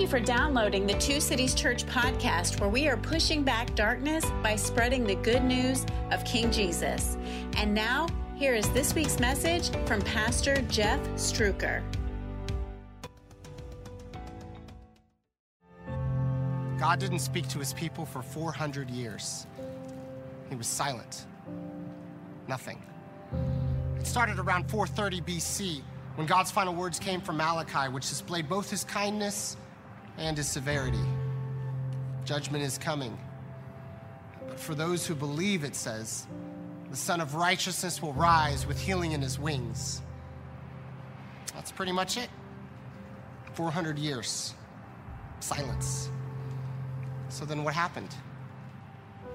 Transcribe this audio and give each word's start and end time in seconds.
Thank 0.00 0.12
you 0.12 0.18
for 0.18 0.24
downloading 0.24 0.86
the 0.86 0.94
Two 0.94 1.20
Cities 1.20 1.54
Church 1.54 1.84
podcast, 1.84 2.58
where 2.58 2.70
we 2.70 2.88
are 2.88 2.96
pushing 2.96 3.42
back 3.42 3.74
darkness 3.74 4.24
by 4.42 4.56
spreading 4.56 5.04
the 5.04 5.16
good 5.16 5.44
news 5.44 5.84
of 6.10 6.24
King 6.24 6.50
Jesus. 6.50 7.18
And 7.58 7.74
now, 7.74 8.08
here 8.34 8.54
is 8.54 8.66
this 8.70 8.94
week's 8.94 9.20
message 9.20 9.68
from 9.84 10.00
Pastor 10.00 10.62
Jeff 10.70 10.98
Struecker. 11.16 11.82
God 16.78 16.98
didn't 16.98 17.18
speak 17.18 17.46
to 17.48 17.58
his 17.58 17.74
people 17.74 18.06
for 18.06 18.22
400 18.22 18.88
years. 18.88 19.46
He 20.48 20.56
was 20.56 20.66
silent. 20.66 21.26
Nothing. 22.48 22.82
It 23.98 24.06
started 24.06 24.38
around 24.38 24.70
430 24.70 25.20
BC 25.20 25.82
when 26.14 26.26
God's 26.26 26.50
final 26.50 26.74
words 26.74 26.98
came 26.98 27.20
from 27.20 27.36
Malachi, 27.36 27.92
which 27.92 28.08
displayed 28.08 28.48
both 28.48 28.70
his 28.70 28.82
kindness 28.84 29.58
and 30.20 30.36
his 30.36 30.46
severity. 30.46 31.02
Judgment 32.24 32.62
is 32.62 32.78
coming. 32.78 33.18
But 34.46 34.60
for 34.60 34.74
those 34.74 35.06
who 35.06 35.14
believe, 35.14 35.64
it 35.64 35.74
says, 35.74 36.26
the 36.90 36.96
Son 36.96 37.20
of 37.20 37.34
Righteousness 37.34 38.02
will 38.02 38.12
rise 38.12 38.66
with 38.66 38.78
healing 38.80 39.12
in 39.12 39.22
his 39.22 39.38
wings. 39.38 40.02
That's 41.54 41.72
pretty 41.72 41.92
much 41.92 42.16
it. 42.16 42.28
400 43.54 43.98
years. 43.98 44.54
Silence. 45.40 46.10
So 47.28 47.44
then 47.44 47.64
what 47.64 47.74
happened? 47.74 48.14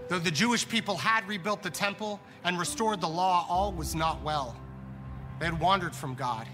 Though 0.08 0.20
the 0.20 0.31
Jewish 0.31 0.67
people 0.67 0.97
had 0.97 1.27
rebuilt 1.27 1.63
the 1.63 1.70
temple 1.70 2.20
and 2.44 2.59
restored 2.59 3.02
the 3.02 3.09
law, 3.09 3.45
all 3.49 3.72
was 3.72 3.95
not 3.95 4.22
well. 4.22 4.55
They 5.39 5.45
had 5.45 5.59
wandered 5.59 5.95
from 5.95 6.13
God. 6.13 6.47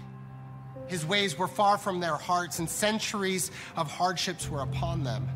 His 0.86 1.06
ways 1.06 1.38
were 1.38 1.48
far 1.48 1.78
from 1.78 2.00
their 2.00 2.16
hearts, 2.16 2.58
and 2.58 2.68
centuries 2.68 3.50
of 3.76 3.90
hardships 3.90 4.48
were 4.48 4.60
upon 4.60 5.04
them. 5.04 5.28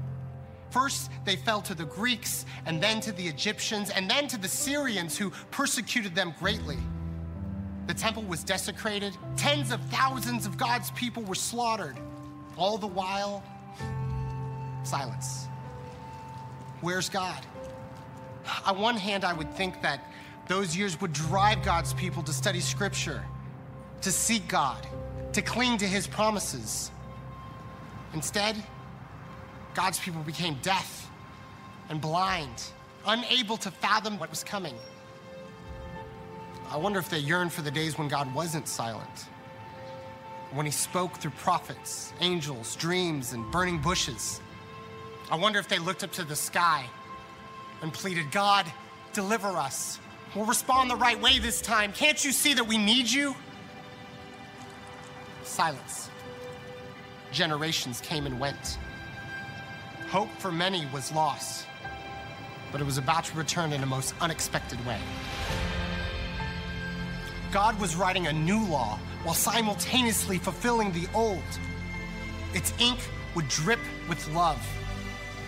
First, 0.70 1.10
they 1.24 1.36
fell 1.36 1.62
to 1.62 1.74
the 1.74 1.84
Greeks, 1.84 2.44
and 2.66 2.83
then 2.83 3.00
to 3.00 3.12
the 3.12 3.27
Egyptians, 3.27 3.91
and 3.91 4.11
then 4.11 4.28
to 4.28 4.38
the 4.38 4.48
Syrians 4.48 5.16
who 5.16 5.30
persecuted 5.50 6.14
them 6.14 6.34
greatly. 6.38 6.78
The 7.86 7.94
temple 7.94 8.24
was 8.24 8.42
desecrated, 8.42 9.16
tens 9.36 9.70
of 9.70 9.80
thousands 9.86 10.44
of 10.44 10.58
God's 10.58 10.91
people 10.91 11.22
were 11.22 11.36
slaughtered. 11.36 11.96
All 12.56 12.78
the 12.78 12.86
while, 12.86 13.44
silence. 14.83 15.46
Where's 16.80 17.08
God? 17.08 17.46
On 18.66 18.78
one 18.78 18.96
hand, 18.96 19.24
I 19.24 19.33
would 19.33 19.52
think 19.55 19.83
that 19.83 20.12
those 20.48 20.77
years 20.77 21.00
would 21.00 21.12
drive 21.12 21.62
God's 21.62 21.94
people 21.94 22.22
to 22.24 22.33
study 22.33 22.61
Scripture, 22.61 23.24
to 24.02 24.12
seek 24.12 24.46
God, 24.48 24.86
to 25.37 25.42
cling 25.42 25.77
to 25.77 25.87
His 25.87 26.06
promises. 26.06 26.91
Instead, 28.15 28.56
God's 29.75 29.98
people 29.98 30.23
became 30.23 30.59
deaf 30.62 31.11
and 31.91 32.01
blind, 32.01 32.62
unable 33.06 33.59
to 33.59 33.70
fathom 33.70 34.19
what 34.19 34.31
was 34.31 34.42
coming. 34.42 34.75
I 36.70 36.79
wonder 36.79 36.98
if 36.98 37.11
they 37.11 37.19
yearned 37.19 37.53
for 37.53 37.61
the 37.61 37.70
days 37.70 37.98
when 37.98 38.09
God 38.09 38.34
wasn't 38.34 38.67
silent, 38.67 39.27
when 40.53 40.64
He 40.64 40.73
spoke 40.73 41.19
through 41.19 41.33
prophets, 41.33 42.14
angels, 42.20 42.75
dreams, 42.77 43.34
and 43.34 43.48
burning 43.53 43.77
bushes. 43.77 44.41
I 45.31 45.37
wonder 45.37 45.59
if 45.59 45.69
they 45.69 45.79
looked 45.79 46.03
up 46.03 46.12
to 46.12 46.25
the 46.25 46.34
sky 46.34 46.87
and 47.83 47.92
pleaded, 47.92 48.33
God, 48.33 48.64
deliver 49.12 49.48
us. 49.48 49.98
We'll 50.34 50.47
respond 50.47 50.89
the 50.89 50.97
right 50.97 51.20
way 51.20 51.39
this 51.41 51.61
time. 51.61 51.92
Can't 51.92 52.25
you 52.25 52.33
see 52.33 52.55
that 52.55 52.67
we 52.67 52.79
need 52.79 53.11
you? 53.11 53.37
Silence. 55.47 56.11
Generations 57.33 58.00
came 58.00 58.27
and 58.27 58.39
went. 58.39 58.78
Hope 60.08 60.28
for 60.39 60.52
many 60.52 60.86
was 60.92 61.12
lost, 61.12 61.66
but 62.70 62.80
it 62.80 62.84
was 62.84 62.98
about 62.98 63.25
to 63.25 63.36
return 63.36 63.72
in 63.72 63.83
a 63.83 63.86
most 63.86 64.14
unexpected 64.20 64.84
way. 64.86 65.00
God 67.52 67.79
was 67.80 67.96
writing 67.96 68.27
a 68.27 68.33
new 68.33 68.64
law 68.67 68.98
while 69.24 69.34
simultaneously 69.34 70.39
fulfilling 70.39 70.92
the 70.92 71.08
old. 71.14 71.42
Its 72.55 72.73
ink 72.78 72.98
would 73.34 73.48
drip 73.48 73.80
with 74.08 74.27
love 74.34 74.58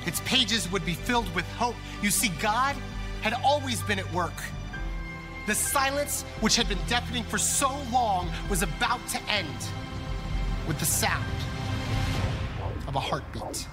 its 0.09 0.21
pages 0.21 0.73
would 0.73 0.87
be 0.87 0.95
filled 0.95 1.33
with 1.35 1.45
hope. 1.53 1.75
You 2.03 2.11
see, 2.11 2.31
God 2.41 2.75
had 3.21 3.35
always 3.45 3.83
been 3.83 3.99
at 3.99 4.11
work. 4.15 4.33
The 5.47 5.55
silence, 5.55 6.23
which 6.41 6.57
had 6.57 6.67
been 6.67 6.79
deafening 6.89 7.25
for 7.25 7.37
so 7.37 7.71
long, 7.93 8.31
was 8.49 8.63
about 8.63 9.07
to 9.09 9.23
end 9.31 9.55
with 10.69 10.79
the 10.79 10.85
sound 10.85 11.25
of 12.87 12.95
a 12.95 13.01
heartbeat. 13.01 13.67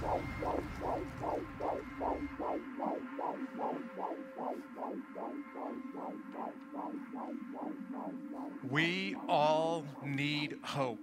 We 8.71 9.15
all 9.27 9.85
need 10.03 10.57
hope 10.63 10.99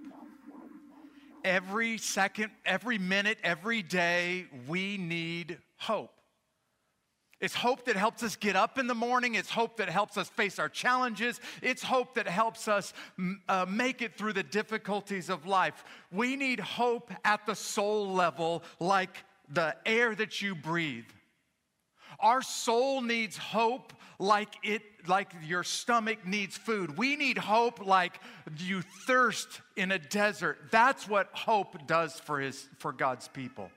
every 1.43 1.97
second, 1.97 2.51
every 2.65 2.97
minute, 2.97 3.37
every 3.43 3.81
day, 3.81 4.47
we 4.67 4.97
need 4.97 5.59
hope. 5.77 6.12
It's 7.43 7.55
hope 7.55 7.83
that 7.87 7.97
helps 7.97 8.23
us 8.23 8.37
get 8.37 8.55
up 8.55 8.79
in 8.79 8.87
the 8.87 8.95
morning. 8.95 9.35
It's 9.35 9.49
hope 9.49 9.75
that 9.75 9.89
helps 9.89 10.15
us 10.15 10.29
face 10.29 10.59
our 10.59 10.69
challenges. 10.69 11.41
It's 11.61 11.83
hope 11.83 12.15
that 12.15 12.25
helps 12.25 12.69
us 12.69 12.93
uh, 13.49 13.65
make 13.67 14.01
it 14.01 14.17
through 14.17 14.31
the 14.31 14.43
difficulties 14.43 15.29
of 15.29 15.45
life. 15.45 15.83
We 16.09 16.37
need 16.37 16.61
hope 16.61 17.11
at 17.25 17.45
the 17.45 17.53
soul 17.53 18.13
level, 18.13 18.63
like 18.79 19.25
the 19.49 19.75
air 19.85 20.15
that 20.15 20.41
you 20.41 20.55
breathe. 20.55 21.03
Our 22.21 22.41
soul 22.41 23.01
needs 23.01 23.35
hope 23.35 23.91
like 24.19 24.55
it 24.63 24.83
like 25.05 25.33
your 25.45 25.65
stomach 25.65 26.25
needs 26.25 26.55
food. 26.55 26.97
We 26.97 27.17
need 27.17 27.37
hope 27.37 27.85
like 27.85 28.21
you 28.57 28.83
thirst 29.05 29.59
in 29.75 29.91
a 29.91 29.99
desert. 29.99 30.59
That's 30.71 31.09
what 31.09 31.27
hope 31.33 31.87
does 31.87 32.21
for 32.21 32.39
his 32.39 32.69
for 32.77 32.93
God's 32.93 33.27
people. 33.27 33.69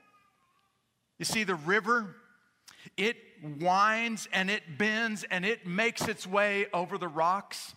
You 1.19 1.25
see 1.25 1.43
the 1.43 1.55
river 1.55 2.15
it 2.95 3.17
winds 3.59 4.27
and 4.31 4.49
it 4.49 4.77
bends 4.77 5.25
and 5.29 5.45
it 5.45 5.65
makes 5.65 6.07
its 6.07 6.25
way 6.27 6.67
over 6.73 6.97
the 6.97 7.07
rocks 7.07 7.75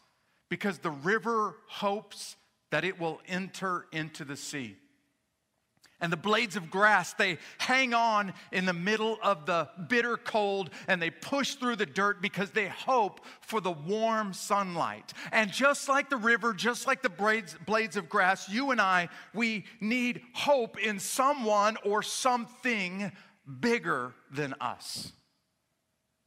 because 0.49 0.79
the 0.79 0.91
river 0.91 1.57
hopes 1.69 2.37
that 2.71 2.85
it 2.85 3.01
will 3.01 3.21
enter 3.29 3.87
into 3.93 4.25
the 4.25 4.37
sea 4.37 4.77
and 6.01 6.13
the 6.13 6.17
blades 6.17 6.57
of 6.57 6.71
grass, 6.71 7.13
they 7.13 7.39
hang 7.59 7.93
on 7.93 8.33
in 8.53 8.65
the 8.65 8.73
middle 8.73 9.19
of 9.23 9.47
the 9.47 9.69
bitter 9.89 10.17
cold 10.17 10.71
and 10.89 11.01
they 11.01 11.11
push 11.11 11.55
through 11.55 11.77
the 11.77 11.87
dirt 11.87 12.23
because 12.23 12.51
they 12.51 12.69
hope 12.69 13.21
for 13.43 13.61
the 13.61 13.71
warm 13.71 14.33
sunlight. 14.33 15.13
And 15.31 15.53
just 15.53 15.89
like 15.89 16.09
the 16.09 16.17
river, 16.17 16.55
just 16.55 16.87
like 16.87 17.03
the 17.03 17.11
blades, 17.11 17.57
blades 17.67 17.97
of 17.97 18.09
grass, 18.09 18.49
you 18.49 18.71
and 18.71 18.81
I, 18.81 19.09
we 19.35 19.65
need 19.81 20.23
hope 20.33 20.79
in 20.79 20.99
someone 20.99 21.77
or 21.85 22.03
something 22.03 23.13
bigger 23.61 24.15
than 24.33 24.55
us 24.61 25.13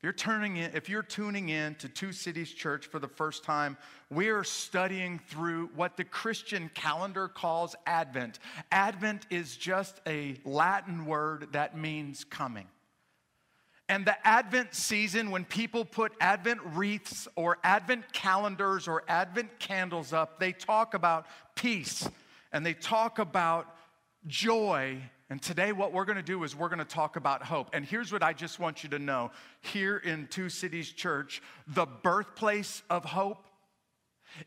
you're 0.04 0.12
turning 0.12 0.58
in, 0.58 0.70
if 0.76 0.90
you're 0.90 1.02
tuning 1.02 1.48
in 1.48 1.76
to 1.76 1.88
Two 1.88 2.12
Cities 2.12 2.52
Church 2.52 2.88
for 2.88 3.00
the 3.00 3.08
first 3.08 3.46
time, 3.46 3.78
we 4.10 4.28
are 4.28 4.44
studying 4.44 5.18
through 5.18 5.70
what 5.76 5.96
the 5.96 6.04
Christian 6.04 6.70
calendar 6.74 7.30
calls 7.30 7.74
Advent. 7.86 8.40
Advent 8.70 9.26
is 9.30 9.56
just 9.56 10.02
a 10.06 10.36
Latin 10.44 11.06
word 11.06 11.48
that 11.54 11.78
means 11.78 12.26
coming. 12.26 12.68
And 13.88 14.06
the 14.06 14.28
Advent 14.28 14.74
season, 14.74 15.32
when 15.32 15.46
people 15.46 15.86
put 15.86 16.12
Advent 16.20 16.60
wreaths 16.74 17.28
or 17.38 17.58
Advent 17.64 18.12
calendars 18.12 18.90
or 18.90 19.04
Advent 19.08 19.58
candles 19.58 20.12
up, 20.12 20.38
they 20.38 20.52
talk 20.52 20.94
about 20.96 21.28
peace 21.56 22.10
and 22.52 22.66
they 22.66 22.74
talk 22.74 23.20
about 23.20 23.74
joy 24.28 24.98
and 25.34 25.42
today, 25.42 25.72
what 25.72 25.94
we're 25.94 26.06
going 26.06 26.18
to 26.18 26.22
do 26.22 26.44
is 26.44 26.56
we're 26.56 26.70
going 26.70 26.78
to 26.78 26.86
talk 26.86 27.16
about 27.16 27.42
hope. 27.42 27.72
And 27.74 27.84
here's 27.84 28.12
what 28.12 28.22
I 28.22 28.34
just 28.34 28.60
want 28.60 28.84
you 28.84 28.90
to 28.92 29.00
know 29.00 29.32
here 29.62 29.98
in 29.98 30.28
Two 30.28 30.48
Cities 30.48 30.92
Church, 30.92 31.42
the 31.66 31.88
birthplace 31.88 32.84
of 32.88 33.04
hope, 33.04 33.48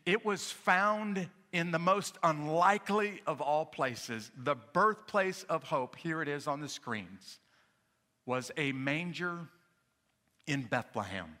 it 0.05 0.23
was 0.23 0.49
found 0.49 1.27
in 1.51 1.71
the 1.71 1.77
most 1.77 2.17
unlikely 2.23 3.19
of 3.27 3.41
all 3.41 3.65
places. 3.65 4.31
The 4.37 4.55
birthplace 4.55 5.43
of 5.49 5.63
hope, 5.63 5.97
here 5.97 6.21
it 6.21 6.29
is 6.29 6.47
on 6.47 6.61
the 6.61 6.69
screens, 6.69 7.39
was 8.25 8.49
a 8.55 8.71
manger 8.71 9.39
in 10.45 10.61
Bethlehem. 10.61 11.37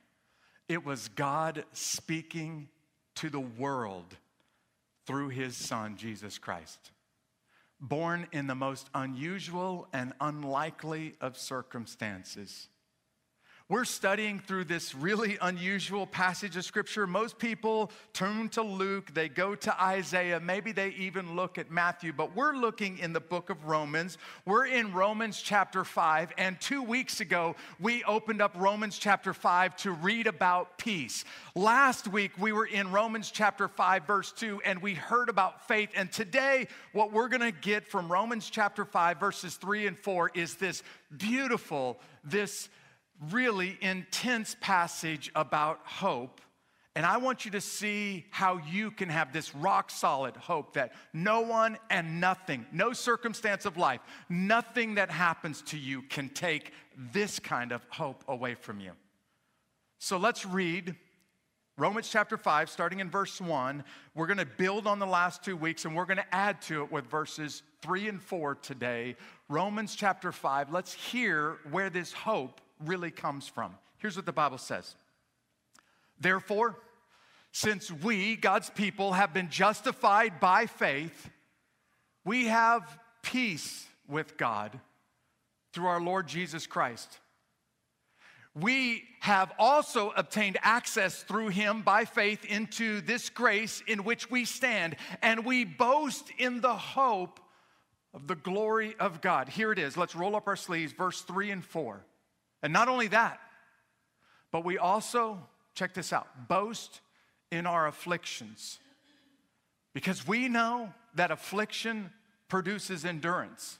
It 0.67 0.85
was 0.85 1.07
God 1.07 1.63
speaking 1.71 2.67
to 3.15 3.29
the 3.29 3.39
world 3.39 4.17
through 5.05 5.29
his 5.29 5.55
son, 5.55 5.95
Jesus 5.95 6.37
Christ 6.37 6.91
born 7.79 8.27
in 8.31 8.47
the 8.47 8.55
most 8.55 8.89
unusual 8.93 9.87
and 9.93 10.13
unlikely 10.19 11.15
of 11.21 11.37
circumstances. 11.37 12.69
We're 13.69 13.83
studying 13.83 14.39
through 14.39 14.63
this 14.63 14.95
really 14.95 15.37
unusual 15.41 16.07
passage 16.07 16.55
of 16.55 16.63
scripture. 16.63 17.05
Most 17.05 17.37
people 17.37 17.91
turn 18.13 18.47
to 18.51 18.61
Luke, 18.61 19.13
they 19.13 19.27
go 19.27 19.55
to 19.55 19.83
Isaiah, 19.83 20.39
maybe 20.39 20.71
they 20.71 20.91
even 20.91 21.35
look 21.35 21.57
at 21.57 21.69
Matthew, 21.69 22.13
but 22.13 22.33
we're 22.33 22.55
looking 22.55 22.97
in 22.97 23.11
the 23.11 23.19
book 23.19 23.49
of 23.49 23.65
Romans. 23.65 24.17
We're 24.45 24.67
in 24.67 24.93
Romans 24.93 25.41
chapter 25.41 25.83
5, 25.83 26.31
and 26.37 26.57
two 26.61 26.81
weeks 26.81 27.19
ago, 27.19 27.57
we 27.77 28.05
opened 28.05 28.41
up 28.41 28.55
Romans 28.55 28.97
chapter 28.97 29.33
5 29.33 29.75
to 29.77 29.91
read 29.91 30.27
about 30.27 30.77
peace. 30.77 31.25
Last 31.53 32.07
week, 32.07 32.31
we 32.39 32.53
were 32.53 32.67
in 32.67 32.93
Romans 32.93 33.31
chapter 33.31 33.67
5, 33.67 34.07
verse 34.07 34.31
2, 34.31 34.61
and 34.63 34.81
we 34.81 34.93
heard 34.93 35.27
about 35.27 35.67
faith. 35.67 35.89
And 35.93 36.09
today, 36.09 36.69
what 36.93 37.11
we're 37.11 37.27
gonna 37.27 37.51
get 37.51 37.85
from 37.85 38.09
Romans 38.09 38.49
chapter 38.49 38.85
5, 38.85 39.19
verses 39.19 39.55
3 39.55 39.87
and 39.87 39.99
4 39.99 40.31
is 40.35 40.55
this 40.55 40.83
beautiful, 41.17 41.99
this 42.23 42.69
really 43.31 43.77
intense 43.81 44.55
passage 44.59 45.31
about 45.35 45.79
hope. 45.83 46.41
And 46.95 47.05
I 47.05 47.17
want 47.17 47.45
you 47.45 47.51
to 47.51 47.61
see 47.61 48.25
how 48.31 48.59
you 48.71 48.89
can 48.89 49.09
have 49.09 49.31
this 49.31 49.53
rock 49.53 49.91
solid 49.91 50.35
hope 50.35 50.73
that 50.73 50.93
no 51.13 51.41
one 51.41 51.77
and 51.91 52.19
nothing, 52.19 52.65
no 52.71 52.91
circumstance 52.91 53.65
of 53.65 53.77
life, 53.77 54.01
nothing 54.29 54.95
that 54.95 55.11
happens 55.11 55.61
to 55.63 55.77
you 55.77 56.01
can 56.01 56.29
take 56.29 56.71
this 57.13 57.37
kind 57.37 57.71
of 57.71 57.85
hope 57.89 58.23
away 58.27 58.55
from 58.55 58.79
you. 58.79 58.93
So 59.99 60.17
let's 60.17 60.43
read 60.43 60.95
Romans 61.77 62.09
chapter 62.09 62.35
5, 62.35 62.67
starting 62.67 62.99
in 62.99 63.11
verse 63.11 63.39
1. 63.39 63.83
We're 64.15 64.25
going 64.25 64.39
to 64.39 64.45
build 64.45 64.87
on 64.87 64.97
the 64.97 65.05
last 65.05 65.43
two 65.43 65.55
weeks 65.55 65.85
and 65.85 65.95
we're 65.95 66.05
going 66.05 66.17
to 66.17 66.35
add 66.35 66.63
to 66.63 66.81
it 66.81 66.91
with 66.91 67.05
verses 67.05 67.61
3 67.83 68.07
and 68.07 68.21
4 68.21 68.55
today. 68.55 69.15
Romans 69.49 69.95
chapter 69.95 70.31
5, 70.31 70.71
let's 70.71 70.93
hear 70.93 71.57
where 71.69 71.91
this 71.91 72.11
hope 72.11 72.59
really 72.85 73.11
comes 73.11 73.47
from. 73.47 73.75
Here's 73.97 74.15
what 74.15 74.25
the 74.25 74.33
Bible 74.33 74.57
says 74.57 74.95
Therefore, 76.19 76.75
since 77.51 77.91
we, 77.91 78.35
God's 78.35 78.69
people, 78.69 79.13
have 79.13 79.33
been 79.33 79.49
justified 79.49 80.39
by 80.39 80.65
faith, 80.65 81.29
we 82.23 82.47
have 82.47 82.99
peace 83.23 83.85
with 84.07 84.37
God 84.37 84.79
through 85.73 85.87
our 85.87 86.01
Lord 86.01 86.27
Jesus 86.27 86.67
Christ. 86.67 87.19
We 88.59 89.03
have 89.19 89.51
also 89.59 90.11
obtained 90.15 90.57
access 90.63 91.21
through 91.21 91.49
him 91.49 91.83
by 91.83 92.05
faith 92.05 92.43
into 92.45 93.01
this 93.01 93.29
grace 93.29 93.83
in 93.85 94.03
which 94.03 94.31
we 94.31 94.45
stand, 94.45 94.95
and 95.21 95.45
we 95.45 95.63
boast 95.63 96.31
in 96.39 96.61
the 96.61 96.75
hope 96.75 97.39
of 98.15 98.25
the 98.25 98.35
glory 98.35 98.95
of 98.99 99.21
God. 99.21 99.47
Here 99.47 99.71
it 99.71 99.77
is. 99.77 99.95
Let's 99.95 100.15
roll 100.15 100.35
up 100.35 100.47
our 100.47 100.55
sleeves, 100.55 100.91
verse 100.91 101.21
3 101.21 101.51
and 101.51 101.63
4. 101.63 102.03
And 102.63 102.73
not 102.73 102.87
only 102.87 103.07
that, 103.07 103.39
but 104.51 104.65
we 104.65 104.77
also, 104.77 105.39
check 105.75 105.93
this 105.93 106.11
out, 106.11 106.47
boast 106.47 107.01
in 107.51 107.65
our 107.65 107.87
afflictions. 107.87 108.79
Because 109.93 110.27
we 110.27 110.47
know 110.47 110.93
that 111.15 111.31
affliction 111.31 112.11
produces 112.47 113.05
endurance. 113.05 113.79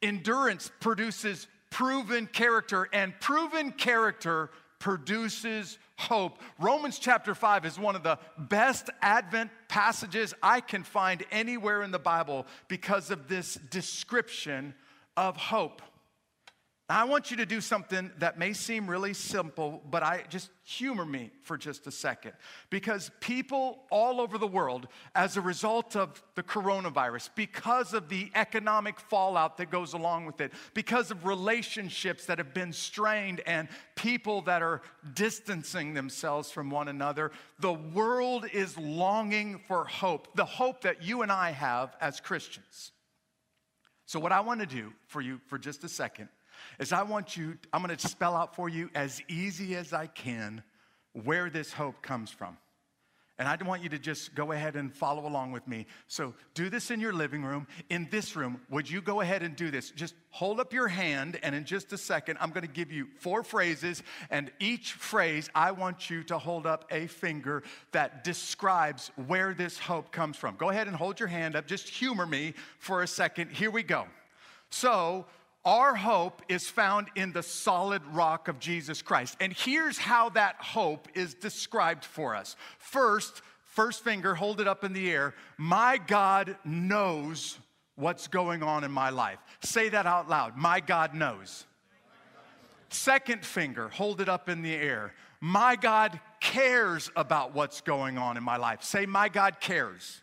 Endurance 0.00 0.70
produces 0.80 1.46
proven 1.70 2.26
character, 2.26 2.88
and 2.92 3.18
proven 3.20 3.72
character 3.72 4.50
produces 4.78 5.78
hope. 5.96 6.38
Romans 6.58 6.98
chapter 6.98 7.34
5 7.34 7.64
is 7.64 7.78
one 7.78 7.94
of 7.94 8.02
the 8.02 8.18
best 8.36 8.90
Advent 9.00 9.50
passages 9.68 10.34
I 10.42 10.60
can 10.60 10.82
find 10.82 11.24
anywhere 11.30 11.82
in 11.82 11.92
the 11.92 11.98
Bible 11.98 12.46
because 12.68 13.10
of 13.10 13.28
this 13.28 13.54
description 13.70 14.74
of 15.16 15.36
hope. 15.36 15.82
I 16.88 17.04
want 17.04 17.30
you 17.30 17.36
to 17.38 17.46
do 17.46 17.60
something 17.60 18.10
that 18.18 18.38
may 18.38 18.52
seem 18.52 18.86
really 18.86 19.14
simple, 19.14 19.82
but 19.88 20.02
I 20.02 20.24
just 20.28 20.50
humor 20.64 21.06
me 21.06 21.30
for 21.42 21.56
just 21.56 21.86
a 21.86 21.90
second. 21.90 22.32
Because 22.70 23.10
people 23.20 23.84
all 23.90 24.20
over 24.20 24.36
the 24.36 24.48
world, 24.48 24.88
as 25.14 25.36
a 25.36 25.40
result 25.40 25.96
of 25.96 26.22
the 26.34 26.42
coronavirus, 26.42 27.30
because 27.34 27.94
of 27.94 28.08
the 28.08 28.30
economic 28.34 28.98
fallout 28.98 29.56
that 29.58 29.70
goes 29.70 29.94
along 29.94 30.26
with 30.26 30.40
it, 30.40 30.52
because 30.74 31.10
of 31.10 31.24
relationships 31.24 32.26
that 32.26 32.38
have 32.38 32.52
been 32.52 32.72
strained 32.72 33.40
and 33.46 33.68
people 33.94 34.42
that 34.42 34.60
are 34.60 34.82
distancing 35.14 35.94
themselves 35.94 36.50
from 36.50 36.68
one 36.68 36.88
another, 36.88 37.30
the 37.60 37.72
world 37.72 38.44
is 38.52 38.76
longing 38.76 39.60
for 39.66 39.84
hope, 39.84 40.36
the 40.36 40.44
hope 40.44 40.82
that 40.82 41.02
you 41.02 41.22
and 41.22 41.30
I 41.30 41.52
have 41.52 41.96
as 42.00 42.20
Christians. 42.20 42.90
So, 44.04 44.20
what 44.20 44.32
I 44.32 44.40
want 44.40 44.60
to 44.60 44.66
do 44.66 44.92
for 45.06 45.22
you 45.22 45.40
for 45.46 45.58
just 45.58 45.84
a 45.84 45.88
second 45.88 46.28
is 46.78 46.92
I 46.92 47.02
want 47.02 47.36
you, 47.36 47.58
I'm 47.72 47.82
going 47.82 47.96
to 47.96 48.08
spell 48.08 48.34
out 48.34 48.54
for 48.54 48.68
you 48.68 48.90
as 48.94 49.20
easy 49.28 49.76
as 49.76 49.92
I 49.92 50.06
can 50.06 50.62
where 51.12 51.50
this 51.50 51.72
hope 51.72 52.02
comes 52.02 52.30
from. 52.30 52.56
And 53.38 53.48
I 53.48 53.56
want 53.64 53.82
you 53.82 53.88
to 53.88 53.98
just 53.98 54.34
go 54.34 54.52
ahead 54.52 54.76
and 54.76 54.94
follow 54.94 55.26
along 55.26 55.52
with 55.52 55.66
me. 55.66 55.86
So 56.06 56.34
do 56.54 56.68
this 56.68 56.90
in 56.90 57.00
your 57.00 57.12
living 57.12 57.42
room. 57.42 57.66
In 57.88 58.06
this 58.10 58.36
room, 58.36 58.60
would 58.70 58.88
you 58.88 59.00
go 59.00 59.20
ahead 59.20 59.42
and 59.42 59.56
do 59.56 59.70
this? 59.70 59.90
Just 59.90 60.14
hold 60.30 60.60
up 60.60 60.72
your 60.72 60.86
hand, 60.86 61.40
and 61.42 61.54
in 61.54 61.64
just 61.64 61.92
a 61.92 61.98
second, 61.98 62.36
I'm 62.40 62.50
going 62.50 62.66
to 62.66 62.72
give 62.72 62.92
you 62.92 63.08
four 63.18 63.42
phrases. 63.42 64.02
And 64.30 64.52
each 64.60 64.92
phrase, 64.92 65.50
I 65.54 65.72
want 65.72 66.10
you 66.10 66.22
to 66.24 66.38
hold 66.38 66.66
up 66.66 66.84
a 66.92 67.06
finger 67.06 67.62
that 67.90 68.22
describes 68.22 69.10
where 69.26 69.54
this 69.54 69.78
hope 69.78 70.12
comes 70.12 70.36
from. 70.36 70.54
Go 70.56 70.70
ahead 70.70 70.86
and 70.86 70.94
hold 70.94 71.18
your 71.18 71.28
hand 71.28 71.56
up. 71.56 71.66
Just 71.66 71.88
humor 71.88 72.26
me 72.26 72.52
for 72.78 73.02
a 73.02 73.08
second. 73.08 73.50
Here 73.50 73.70
we 73.70 73.82
go. 73.82 74.06
So, 74.70 75.26
our 75.64 75.94
hope 75.94 76.42
is 76.48 76.68
found 76.68 77.08
in 77.14 77.32
the 77.32 77.42
solid 77.42 78.02
rock 78.06 78.48
of 78.48 78.58
Jesus 78.58 79.00
Christ. 79.00 79.36
And 79.40 79.52
here's 79.52 79.96
how 79.96 80.30
that 80.30 80.56
hope 80.56 81.08
is 81.14 81.34
described 81.34 82.04
for 82.04 82.34
us. 82.34 82.56
First, 82.78 83.42
first 83.64 84.02
finger, 84.02 84.34
hold 84.34 84.60
it 84.60 84.66
up 84.66 84.82
in 84.82 84.92
the 84.92 85.10
air. 85.10 85.34
My 85.56 85.98
God 85.98 86.56
knows 86.64 87.58
what's 87.94 88.26
going 88.26 88.62
on 88.62 88.82
in 88.82 88.90
my 88.90 89.10
life. 89.10 89.38
Say 89.62 89.88
that 89.90 90.06
out 90.06 90.28
loud. 90.28 90.56
My 90.56 90.80
God 90.80 91.14
knows. 91.14 91.64
Second 92.88 93.44
finger, 93.44 93.88
hold 93.88 94.20
it 94.20 94.28
up 94.28 94.48
in 94.48 94.62
the 94.62 94.74
air. 94.74 95.14
My 95.40 95.76
God 95.76 96.18
cares 96.40 97.10
about 97.16 97.54
what's 97.54 97.80
going 97.80 98.18
on 98.18 98.36
in 98.36 98.42
my 98.42 98.56
life. 98.56 98.82
Say, 98.82 99.06
My 99.06 99.28
God 99.28 99.60
cares 99.60 100.21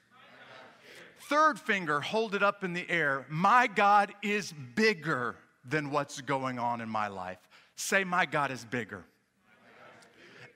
third 1.30 1.60
finger, 1.60 2.02
hold 2.02 2.36
it 2.36 2.44
up 2.44 2.64
in 2.64 2.74
the 2.74 2.90
air. 2.90 3.26
My 3.30 3.68
God 3.68 4.14
is 4.22 4.54
bigger 4.76 5.36
than 5.64 5.92
what's 5.92 6.20
going 6.22 6.60
on 6.60 6.82
in 6.82 6.90
my 6.90 7.08
life. 7.08 7.40
Say, 7.76 8.04
My 8.04 8.26
God 8.26 8.52
is 8.52 8.66
bigger. 8.66 9.06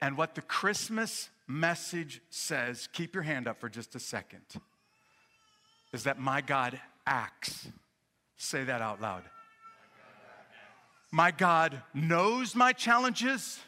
And 0.00 0.18
what 0.18 0.34
the 0.34 0.42
Christmas 0.42 1.30
message 1.46 2.20
says, 2.30 2.88
keep 2.92 3.14
your 3.14 3.22
hand 3.22 3.48
up 3.48 3.60
for 3.60 3.68
just 3.68 3.94
a 3.94 4.00
second, 4.00 4.42
is 5.92 6.04
that 6.04 6.18
my 6.18 6.40
God 6.40 6.78
acts. 7.06 7.68
Say 8.36 8.64
that 8.64 8.82
out 8.82 9.00
loud. 9.00 9.22
My 11.10 11.30
God 11.30 11.80
knows 11.94 12.54
my 12.54 12.72
challenges. 12.72 13.60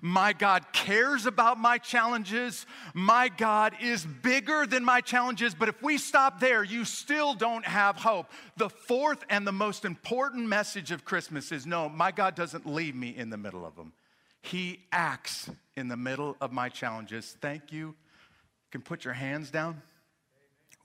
My 0.00 0.32
God 0.32 0.64
cares 0.72 1.26
about 1.26 1.58
my 1.58 1.78
challenges. 1.78 2.66
My 2.94 3.28
God 3.28 3.74
is 3.80 4.04
bigger 4.04 4.66
than 4.66 4.84
my 4.84 5.00
challenges. 5.00 5.54
But 5.54 5.68
if 5.68 5.82
we 5.82 5.98
stop 5.98 6.40
there, 6.40 6.62
you 6.62 6.84
still 6.84 7.34
don't 7.34 7.64
have 7.64 7.96
hope. 7.96 8.30
The 8.56 8.70
fourth 8.70 9.24
and 9.30 9.46
the 9.46 9.52
most 9.52 9.84
important 9.84 10.46
message 10.46 10.90
of 10.90 11.04
Christmas 11.04 11.52
is 11.52 11.66
no, 11.66 11.88
my 11.88 12.10
God 12.12 12.34
doesn't 12.34 12.66
leave 12.66 12.94
me 12.94 13.14
in 13.16 13.30
the 13.30 13.36
middle 13.36 13.64
of 13.64 13.76
them. 13.76 13.92
He 14.42 14.80
acts 14.92 15.50
in 15.76 15.88
the 15.88 15.96
middle 15.96 16.36
of 16.40 16.52
my 16.52 16.68
challenges. 16.68 17.36
Thank 17.40 17.72
you. 17.72 17.78
You 17.78 17.94
can 18.70 18.82
put 18.82 19.04
your 19.04 19.14
hands 19.14 19.50
down. 19.50 19.82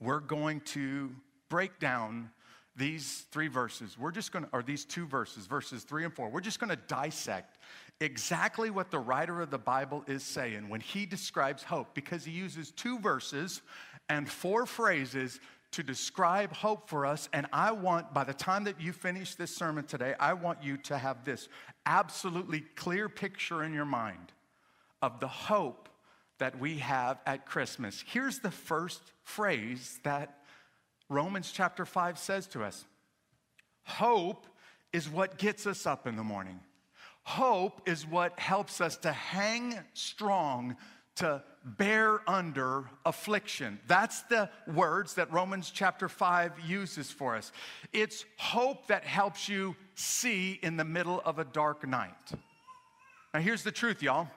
We're 0.00 0.20
going 0.20 0.60
to 0.60 1.10
break 1.48 1.78
down 1.78 2.30
these 2.74 3.26
three 3.30 3.48
verses. 3.48 3.98
We're 3.98 4.10
just 4.10 4.32
going 4.32 4.46
to, 4.46 4.50
or 4.52 4.62
these 4.62 4.84
two 4.84 5.06
verses, 5.06 5.46
verses 5.46 5.84
three 5.84 6.04
and 6.04 6.12
four. 6.12 6.30
We're 6.30 6.40
just 6.40 6.58
going 6.58 6.70
to 6.70 6.78
dissect 6.88 7.58
exactly 8.00 8.70
what 8.70 8.90
the 8.90 8.98
writer 8.98 9.40
of 9.40 9.50
the 9.50 9.58
Bible 9.58 10.04
is 10.06 10.22
saying 10.22 10.68
when 10.68 10.80
he 10.80 11.06
describes 11.06 11.62
hope 11.62 11.94
because 11.94 12.24
he 12.24 12.32
uses 12.32 12.70
two 12.70 12.98
verses 12.98 13.62
and 14.08 14.28
four 14.28 14.66
phrases 14.66 15.40
to 15.72 15.82
describe 15.82 16.52
hope 16.52 16.88
for 16.88 17.06
us. 17.06 17.28
And 17.32 17.46
I 17.52 17.72
want, 17.72 18.12
by 18.12 18.24
the 18.24 18.34
time 18.34 18.64
that 18.64 18.80
you 18.80 18.92
finish 18.92 19.34
this 19.34 19.54
sermon 19.54 19.84
today, 19.84 20.14
I 20.20 20.34
want 20.34 20.62
you 20.62 20.76
to 20.78 20.98
have 20.98 21.24
this 21.24 21.48
absolutely 21.86 22.60
clear 22.76 23.08
picture 23.08 23.64
in 23.64 23.72
your 23.72 23.86
mind 23.86 24.32
of 25.00 25.18
the 25.18 25.28
hope 25.28 25.88
that 26.38 26.58
we 26.58 26.78
have 26.78 27.18
at 27.26 27.46
Christmas. 27.46 28.04
Here's 28.06 28.40
the 28.40 28.50
first 28.50 29.00
phrase 29.22 29.98
that 30.04 30.38
Romans 31.08 31.52
chapter 31.52 31.84
5 31.86 32.18
says 32.18 32.46
to 32.48 32.62
us 32.62 32.84
Hope 33.84 34.46
is 34.92 35.08
what 35.08 35.38
gets 35.38 35.66
us 35.66 35.86
up 35.86 36.06
in 36.06 36.16
the 36.16 36.22
morning. 36.22 36.60
Hope 37.24 37.88
is 37.88 38.06
what 38.06 38.38
helps 38.38 38.80
us 38.80 38.96
to 38.98 39.12
hang 39.12 39.78
strong, 39.94 40.76
to 41.16 41.42
bear 41.64 42.28
under 42.28 42.90
affliction. 43.04 43.78
That's 43.86 44.22
the 44.22 44.50
words 44.66 45.14
that 45.14 45.32
Romans 45.32 45.70
chapter 45.70 46.08
5 46.08 46.60
uses 46.66 47.10
for 47.10 47.36
us. 47.36 47.52
It's 47.92 48.24
hope 48.38 48.88
that 48.88 49.04
helps 49.04 49.48
you 49.48 49.76
see 49.94 50.58
in 50.62 50.76
the 50.76 50.84
middle 50.84 51.22
of 51.24 51.38
a 51.38 51.44
dark 51.44 51.86
night. 51.86 52.32
Now, 53.32 53.40
here's 53.40 53.62
the 53.62 53.72
truth, 53.72 54.02
y'all. 54.02 54.28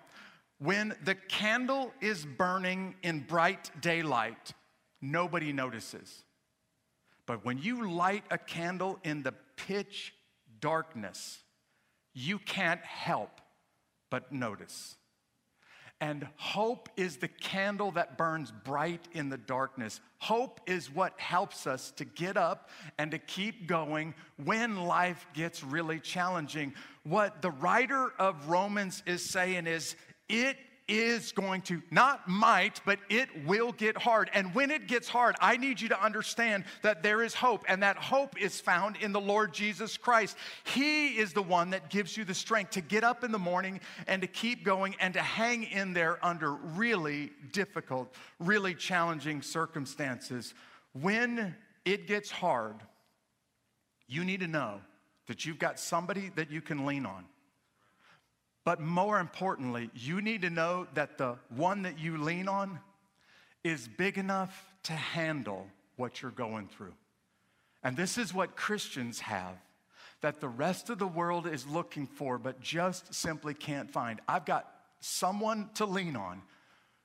When 0.60 0.96
the 1.04 1.16
candle 1.16 1.92
is 2.02 2.26
burning 2.26 2.96
in 3.04 3.22
bright 3.22 3.72
daylight, 3.82 4.54
nobody 5.02 5.52
notices. 5.52 6.24
But 7.26 7.44
when 7.44 7.58
you 7.58 7.90
light 7.90 8.24
a 8.30 8.38
candle 8.38 9.00
in 9.04 9.24
the 9.24 9.34
pitch 9.58 10.14
darkness, 10.60 11.40
you 12.16 12.40
can't 12.40 12.82
help 12.82 13.30
but 14.10 14.32
notice. 14.32 14.96
And 16.02 16.28
hope 16.36 16.90
is 16.98 17.18
the 17.18 17.28
candle 17.28 17.92
that 17.92 18.18
burns 18.18 18.52
bright 18.52 19.08
in 19.14 19.30
the 19.30 19.38
darkness. 19.38 20.02
Hope 20.18 20.60
is 20.66 20.92
what 20.92 21.18
helps 21.20 21.68
us 21.68 21.92
to 21.92 22.06
get 22.06 22.36
up 22.36 22.70
and 22.98 23.12
to 23.12 23.18
keep 23.18 23.68
going 23.68 24.14
when 24.44 24.86
life 24.86 25.26
gets 25.34 25.64
really 25.64 26.00
challenging. 26.00 26.74
What 27.04 27.42
the 27.42 27.52
writer 27.52 28.12
of 28.20 28.50
Romans 28.50 29.04
is 29.06 29.24
saying 29.24 29.68
is, 29.68 29.96
it 30.28 30.58
is 30.88 31.32
going 31.32 31.62
to, 31.64 31.82
not 31.90 32.28
might, 32.28 32.80
but 32.86 33.00
it 33.10 33.28
will 33.46 33.72
get 33.72 33.98
hard. 33.98 34.30
And 34.34 34.54
when 34.54 34.70
it 34.70 34.88
gets 34.88 35.10
hard, 35.10 35.36
I 35.42 35.58
need 35.58 35.82
you 35.82 35.90
to 35.90 36.04
understand 36.04 36.66
that 36.84 37.02
there 37.02 37.24
is 37.24 37.34
hope, 37.34 37.66
and 37.68 37.82
that 37.82 37.98
hope 37.98 38.40
is 38.40 38.62
found 38.62 38.98
in 38.98 39.12
the 39.12 39.20
Lord 39.20 39.54
Jesus 39.54 39.98
Christ. 39.98 40.38
He 40.64 41.18
is 41.18 41.34
the 41.34 41.42
one 41.42 41.72
that 41.72 41.90
gives 41.90 42.16
you 42.16 42.24
the 42.24 42.36
strength 42.36 42.72
to 42.72 42.82
get 42.82 43.04
up 43.04 43.24
in 43.24 43.32
the 43.32 43.40
morning 43.40 43.80
and 44.06 44.22
to 44.22 44.28
keep 44.28 44.64
going 44.64 44.96
and 45.00 45.14
to 45.16 45.22
hang 45.22 45.64
in 45.64 45.94
there 45.94 46.24
under 46.24 46.54
really 46.54 47.32
difficult, 47.52 48.14
really 48.40 48.76
challenging 48.76 49.42
circumstances. 49.42 50.54
When 50.94 51.56
it 51.84 52.08
gets 52.08 52.30
hard, 52.30 52.76
you 54.08 54.24
need 54.24 54.42
to 54.42 54.48
know 54.48 54.82
that 55.28 55.46
you've 55.46 55.60
got 55.60 55.80
somebody 55.80 56.32
that 56.36 56.52
you 56.52 56.62
can 56.62 56.86
lean 56.86 57.08
on. 57.08 57.26
But 58.66 58.82
more 58.82 59.20
importantly, 59.20 59.92
you 59.96 60.22
need 60.22 60.42
to 60.42 60.50
know 60.50 60.88
that 60.96 61.18
the 61.18 61.38
one 61.50 61.84
that 61.84 62.00
you 62.00 62.18
lean 62.18 62.50
on 62.50 62.80
is 63.64 63.88
big 63.88 64.18
enough 64.18 64.74
to 64.84 64.94
handle 64.94 65.68
what 65.96 66.22
you're 66.22 66.32
going 66.32 66.68
through. 66.68 66.94
And 67.84 67.96
this 67.96 68.18
is 68.18 68.34
what 68.34 68.56
Christians 68.56 69.20
have 69.22 69.56
that 70.22 70.42
the 70.42 70.48
rest 70.48 70.90
of 70.90 70.98
the 70.98 71.08
world 71.08 71.46
is 71.46 71.68
looking 71.68 72.08
for, 72.08 72.40
but 72.40 72.60
just 72.60 73.14
simply 73.14 73.54
can't 73.54 73.92
find. 73.92 74.20
I've 74.28 74.46
got 74.46 74.68
someone 75.00 75.70
to 75.76 75.86
lean 75.86 76.16
on 76.16 76.42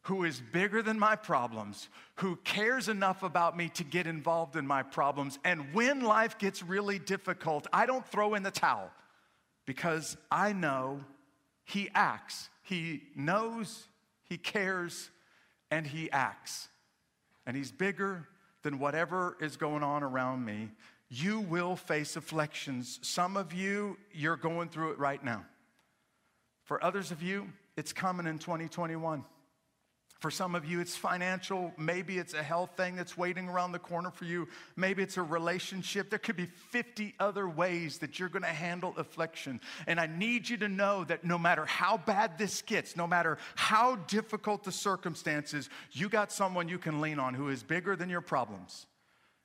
who 0.03 0.25
is 0.25 0.41
bigger 0.53 0.81
than 0.81 0.99
my 0.99 1.15
problems, 1.15 1.91
who 2.15 2.37
cares 2.37 2.89
enough 2.89 3.23
about 3.23 3.55
me 3.55 3.69
to 3.69 3.85
get 3.85 4.07
involved 4.07 4.57
in 4.57 4.67
my 4.67 4.83
problems. 4.83 5.39
And 5.45 5.75
when 5.75 6.01
life 6.01 6.39
gets 6.39 6.63
really 6.63 6.99
difficult, 6.99 7.67
I 7.71 7.85
don't 7.85 8.07
throw 8.07 8.35
in 8.35 8.43
the 8.43 8.51
towel 8.51 8.91
because 9.67 10.17
I 10.31 10.55
know 10.55 11.01
he 11.71 11.89
acts. 11.95 12.49
He 12.63 13.03
knows, 13.15 13.85
he 14.29 14.37
cares, 14.37 15.11
and 15.71 15.87
he 15.87 16.11
acts. 16.11 16.69
And 17.47 17.57
he's 17.57 17.71
bigger 17.71 18.29
than 18.63 18.79
whatever 18.79 19.37
is 19.41 19.57
going 19.57 19.83
on 19.83 20.03
around 20.03 20.45
me. 20.45 20.71
You 21.09 21.41
will 21.41 21.77
face 21.77 22.17
afflictions. 22.17 22.99
Some 23.03 23.37
of 23.37 23.53
you, 23.53 23.97
you're 24.13 24.37
going 24.37 24.69
through 24.69 24.93
it 24.93 24.99
right 24.99 25.23
now. 25.25 25.45
For 26.65 26.83
others 26.85 27.11
of 27.11 27.23
you, 27.23 27.49
it's 27.77 27.93
coming 27.93 28.27
in 28.27 28.39
2021. 28.39 29.25
For 30.21 30.31
some 30.31 30.55
of 30.55 30.67
you, 30.67 30.81
it's 30.81 30.95
financial. 30.95 31.73
Maybe 31.79 32.19
it's 32.19 32.35
a 32.35 32.43
health 32.43 32.73
thing 32.77 32.95
that's 32.95 33.17
waiting 33.17 33.49
around 33.49 33.73
the 33.73 33.79
corner 33.79 34.11
for 34.11 34.27
you. 34.27 34.49
Maybe 34.77 35.03
it's 35.03 35.17
a 35.17 35.23
relationship. 35.23 36.11
There 36.11 36.19
could 36.19 36.37
be 36.37 36.45
50 36.45 37.15
other 37.19 37.49
ways 37.49 37.99
that 37.99 38.19
you're 38.19 38.29
going 38.29 38.43
to 38.43 38.49
handle 38.49 38.93
affliction. 38.99 39.63
And 39.87 39.99
I 39.99 40.07
need 40.07 40.47
you 40.47 40.59
to 40.59 40.69
know 40.69 41.05
that 41.05 41.25
no 41.25 41.39
matter 41.39 41.65
how 41.65 41.97
bad 41.97 42.37
this 42.37 42.61
gets, 42.61 42.99
no 42.99 43.07
matter 43.07 43.39
how 43.55 43.97
difficult 43.97 44.63
the 44.63 44.73
circumstances, 44.73 45.71
you 45.93 46.11
got 46.11 46.31
someone 46.31 46.69
you 46.69 46.79
can 46.79 47.01
lean 47.01 47.19
on 47.19 47.33
who 47.33 47.49
is 47.49 47.63
bigger 47.63 47.97
than 47.97 48.11
your 48.11 48.21
problems 48.21 48.87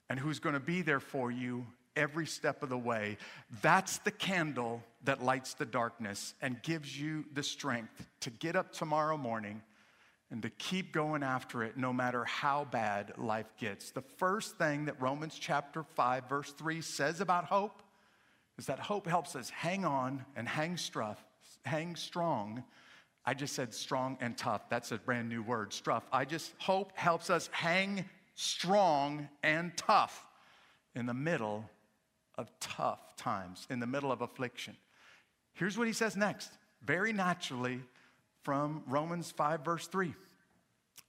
and 0.09 0.19
who's 0.19 0.39
going 0.39 0.55
to 0.55 0.59
be 0.59 0.81
there 0.81 0.99
for 0.99 1.31
you 1.31 1.65
every 1.95 2.27
step 2.27 2.63
of 2.63 2.67
the 2.67 2.77
way. 2.77 3.17
That's 3.61 3.99
the 3.99 4.11
candle 4.11 4.83
that 5.05 5.23
lights 5.23 5.53
the 5.53 5.65
darkness 5.65 6.33
and 6.41 6.61
gives 6.63 6.99
you 6.99 7.23
the 7.33 7.43
strength 7.43 8.05
to 8.19 8.29
get 8.29 8.57
up 8.57 8.73
tomorrow 8.73 9.15
morning 9.15 9.61
and 10.31 10.41
to 10.41 10.49
keep 10.49 10.91
going 10.91 11.23
after 11.23 11.63
it 11.63 11.77
no 11.77 11.93
matter 11.93 12.25
how 12.25 12.65
bad 12.65 13.13
life 13.17 13.51
gets. 13.59 13.91
The 13.91 14.03
first 14.17 14.57
thing 14.57 14.85
that 14.85 14.99
Romans 15.01 15.37
chapter 15.39 15.83
5, 15.95 16.27
verse 16.27 16.51
3 16.51 16.81
says 16.81 17.21
about 17.21 17.45
hope 17.45 17.83
is 18.57 18.65
that 18.65 18.79
hope 18.79 19.07
helps 19.07 19.35
us 19.35 19.49
hang 19.49 19.85
on 19.85 20.25
and 20.35 20.47
hang, 20.47 20.75
struff, 20.75 21.17
hang 21.65 21.95
strong. 21.95 22.63
I 23.25 23.33
just 23.33 23.53
said 23.55 23.73
strong 23.73 24.17
and 24.21 24.37
tough. 24.37 24.69
That's 24.69 24.91
a 24.91 24.97
brand 24.97 25.29
new 25.29 25.43
word, 25.43 25.71
struff. 25.71 26.03
I 26.11 26.25
just 26.25 26.53
hope 26.57 26.91
helps 26.95 27.29
us 27.29 27.49
hang 27.51 28.05
strong 28.35 29.27
and 29.43 29.75
tough 29.77 30.25
in 30.95 31.05
the 31.05 31.13
middle 31.13 31.69
of 32.37 32.49
tough 32.59 33.15
times, 33.15 33.67
in 33.69 33.79
the 33.79 33.87
middle 33.87 34.11
of 34.11 34.21
affliction. 34.21 34.75
Here's 35.53 35.77
what 35.77 35.87
he 35.87 35.93
says 35.93 36.17
next, 36.17 36.51
very 36.83 37.13
naturally 37.13 37.81
from 38.45 38.83
Romans 38.85 39.31
5, 39.31 39.65
verse 39.65 39.87
3. 39.87 40.13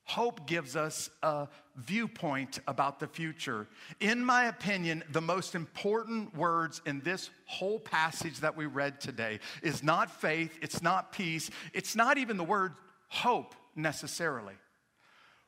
Hope 0.05 0.47
gives 0.47 0.75
us 0.75 1.11
a 1.23 1.49
viewpoint 1.77 2.61
about 2.67 2.99
the 2.99 3.07
future. 3.07 3.69
In 4.01 4.25
my 4.25 4.45
opinion, 4.45 5.05
the 5.11 5.21
most 5.21 5.55
important 5.55 6.35
words 6.35 6.81
in 6.87 7.01
this 7.01 7.29
whole 7.45 7.79
passage 7.79 8.41
that 8.41 8.57
we 8.57 8.65
read 8.67 9.01
today 9.01 9.41
is 9.63 9.83
not 9.83 10.11
faith, 10.11 10.59
it's 10.63 10.81
not 10.81 11.13
peace, 11.13 11.51
it's 11.75 11.95
not 11.95 12.19
even 12.19 12.37
the 12.37 12.45
word 12.45 12.73
hope 13.09 13.55
necessarily. 13.75 14.55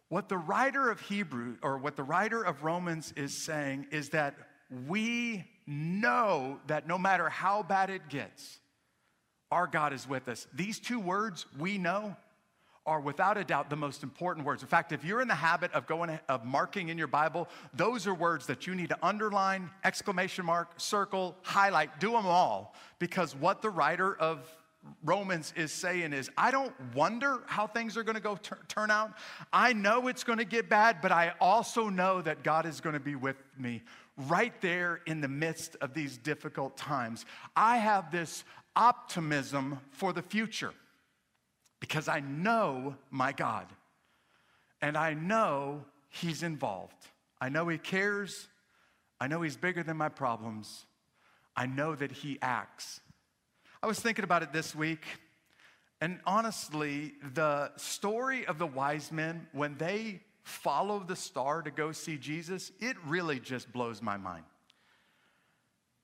What 0.09 0.29
the 0.29 0.39
writer 0.39 0.91
of 0.91 1.01
Hebrew 1.01 1.57
or 1.63 1.79
what 1.79 1.97
the 1.97 2.03
writer 2.03 2.43
of 2.43 2.65
Romans 2.65 3.15
is 3.17 3.45
saying 3.45 3.87
is 3.91 4.11
that 4.11 4.35
we 4.87 5.45
know 5.67 6.59
that 6.67 6.87
no 6.87 6.99
matter 6.99 7.29
how 7.29 7.63
bad 7.63 7.91
it 7.91 8.09
gets, 8.09 8.59
our 9.51 9.67
God 9.67 9.93
is 9.93 10.09
with 10.09 10.29
us. 10.29 10.47
These 10.55 10.79
two 10.79 11.01
words, 11.01 11.47
we 11.59 11.79
know, 11.79 12.17
are 12.89 13.01
without 13.01 13.37
a 13.37 13.45
doubt 13.45 13.69
the 13.69 13.77
most 13.77 14.03
important 14.03 14.47
words. 14.47 14.63
In 14.63 14.69
fact, 14.69 14.93
if 14.93 15.05
you're 15.05 15.21
in 15.21 15.29
the 15.29 15.35
habit 15.35 15.71
of 15.73 15.87
going 15.87 16.19
of 16.29 16.47
marking 16.47 16.89
in 16.89 16.97
your 16.97 17.07
Bible, 17.07 17.47
those 17.75 18.07
are 18.07 18.15
words 18.15 18.47
that 18.47 18.67
you 18.67 18.75
need 18.75 18.89
to 18.89 18.99
underline, 19.03 19.69
exclamation 19.85 20.47
mark, 20.47 20.73
circle, 20.79 21.37
highlight, 21.43 22.01
do 22.01 22.13
them 22.13 22.27
all 22.27 22.75
because 22.99 23.37
what 23.37 23.61
the 23.61 23.69
writer 23.69 24.17
of 24.17 24.41
Romans 25.05 25.53
is 25.55 25.71
saying 25.71 26.15
is, 26.15 26.31
I 26.39 26.51
don't 26.51 26.73
wonder 26.95 27.43
how 27.47 27.67
things 27.67 27.97
are 27.99 28.03
going 28.03 28.15
to 28.15 28.23
go 28.23 28.37
t- 28.37 28.55
turn 28.69 28.91
out. 28.91 29.13
I 29.53 29.75
know 29.75 30.09
it's 30.09 30.25
going 30.25 30.39
to 30.39 30.47
get 30.47 30.71
bad, 30.71 30.99
but 31.03 31.13
I 31.13 31.35
also 31.41 31.91
know 31.91 32.23
that 32.23 32.43
God 32.43 32.65
is 32.65 32.81
going 32.81 32.95
to 32.95 33.01
be 33.01 33.17
with 33.17 33.37
me 33.59 33.83
right 34.17 34.59
there 34.61 35.01
in 35.07 35.21
the 35.21 35.29
midst 35.29 35.77
of 35.83 35.95
these 35.95 36.17
difficult 36.17 36.77
times. 36.77 37.27
I 37.55 37.77
have 37.77 38.11
this 38.11 38.45
optimism 38.79 39.81
for 39.91 40.13
the 40.13 40.23
future 40.23 40.73
because 41.81 42.09
I 42.09 42.21
know 42.21 42.95
my 43.11 43.33
God 43.33 43.67
and 44.81 44.97
I 44.97 45.13
know 45.15 45.85
He's 46.09 46.43
involved. 46.43 47.09
I 47.41 47.49
know 47.51 47.69
He 47.69 47.77
cares. 47.77 48.47
I 49.21 49.27
know 49.27 49.43
He's 49.43 49.57
bigger 49.57 49.83
than 49.83 49.97
my 49.97 50.09
problems. 50.09 50.87
I 51.57 51.67
know 51.67 51.95
that 51.97 52.13
He 52.13 52.39
acts. 52.41 53.01
I 53.83 53.89
was 53.89 53.99
thinking 53.99 54.25
about 54.25 54.43
it 54.43 54.53
this 54.53 54.75
week, 54.75 55.05
and 56.01 56.21
honestly, 56.25 57.15
the 57.35 57.73
story 57.77 58.47
of 58.47 58.59
the 58.59 58.67
wise 58.67 59.11
men, 59.13 59.47
when 59.53 59.77
they 59.77 60.21
follow 60.43 61.01
the 61.01 61.17
star 61.17 61.63
to 61.63 61.71
go 61.71 61.93
see 61.93 62.17
Jesus, 62.17 62.73
it 62.81 62.97
really 63.07 63.41
just 63.41 63.73
blows 63.73 64.01
my 64.01 64.17
mind. 64.17 64.45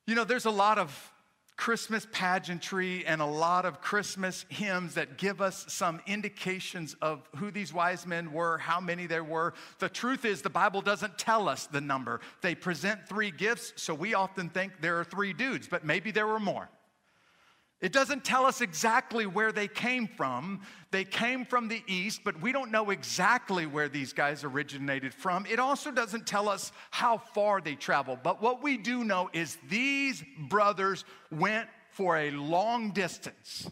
You 0.06 0.14
know, 0.14 0.24
there's 0.24 0.44
a 0.44 0.50
lot 0.50 0.78
of 0.78 1.13
Christmas 1.56 2.06
pageantry 2.10 3.06
and 3.06 3.22
a 3.22 3.26
lot 3.26 3.64
of 3.64 3.80
Christmas 3.80 4.44
hymns 4.48 4.94
that 4.94 5.18
give 5.18 5.40
us 5.40 5.64
some 5.68 6.00
indications 6.06 6.96
of 7.00 7.28
who 7.36 7.50
these 7.50 7.72
wise 7.72 8.06
men 8.06 8.32
were, 8.32 8.58
how 8.58 8.80
many 8.80 9.06
there 9.06 9.22
were. 9.22 9.54
The 9.78 9.88
truth 9.88 10.24
is, 10.24 10.42
the 10.42 10.50
Bible 10.50 10.82
doesn't 10.82 11.16
tell 11.16 11.48
us 11.48 11.66
the 11.66 11.80
number. 11.80 12.20
They 12.40 12.54
present 12.54 13.08
three 13.08 13.30
gifts, 13.30 13.72
so 13.76 13.94
we 13.94 14.14
often 14.14 14.48
think 14.48 14.80
there 14.80 14.98
are 14.98 15.04
three 15.04 15.32
dudes, 15.32 15.68
but 15.68 15.84
maybe 15.84 16.10
there 16.10 16.26
were 16.26 16.40
more. 16.40 16.68
It 17.84 17.92
doesn't 17.92 18.24
tell 18.24 18.46
us 18.46 18.62
exactly 18.62 19.26
where 19.26 19.52
they 19.52 19.68
came 19.68 20.08
from. 20.08 20.62
They 20.90 21.04
came 21.04 21.44
from 21.44 21.68
the 21.68 21.82
east, 21.86 22.22
but 22.24 22.40
we 22.40 22.50
don't 22.50 22.70
know 22.70 22.88
exactly 22.88 23.66
where 23.66 23.90
these 23.90 24.14
guys 24.14 24.42
originated 24.42 25.12
from. 25.12 25.44
It 25.44 25.58
also 25.58 25.90
doesn't 25.90 26.26
tell 26.26 26.48
us 26.48 26.72
how 26.90 27.18
far 27.18 27.60
they 27.60 27.74
traveled. 27.74 28.20
But 28.22 28.40
what 28.40 28.62
we 28.62 28.78
do 28.78 29.04
know 29.04 29.28
is 29.34 29.58
these 29.68 30.24
brothers 30.48 31.04
went 31.30 31.68
for 31.90 32.16
a 32.16 32.30
long 32.30 32.92
distance 32.92 33.68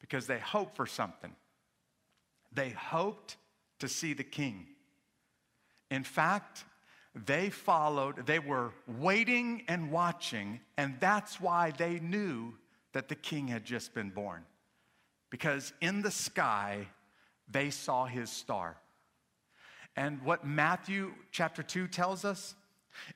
because 0.00 0.26
they 0.26 0.40
hoped 0.40 0.74
for 0.74 0.86
something. 0.86 1.30
They 2.50 2.70
hoped 2.70 3.36
to 3.78 3.86
see 3.86 4.14
the 4.14 4.24
king. 4.24 4.66
In 5.92 6.02
fact, 6.02 6.64
they 7.14 7.50
followed, 7.50 8.26
they 8.26 8.40
were 8.40 8.72
waiting 8.88 9.62
and 9.68 9.92
watching, 9.92 10.58
and 10.76 10.96
that's 10.98 11.40
why 11.40 11.70
they 11.70 12.00
knew 12.00 12.54
that 12.98 13.08
the 13.08 13.14
king 13.14 13.46
had 13.46 13.64
just 13.64 13.94
been 13.94 14.10
born. 14.10 14.44
because 15.30 15.72
in 15.80 16.02
the 16.02 16.10
sky 16.10 16.88
they 17.48 17.70
saw 17.70 18.06
his 18.06 18.28
star. 18.28 18.76
And 19.94 20.20
what 20.22 20.44
Matthew 20.44 21.12
chapter 21.30 21.62
2 21.62 21.86
tells 21.86 22.24
us 22.24 22.56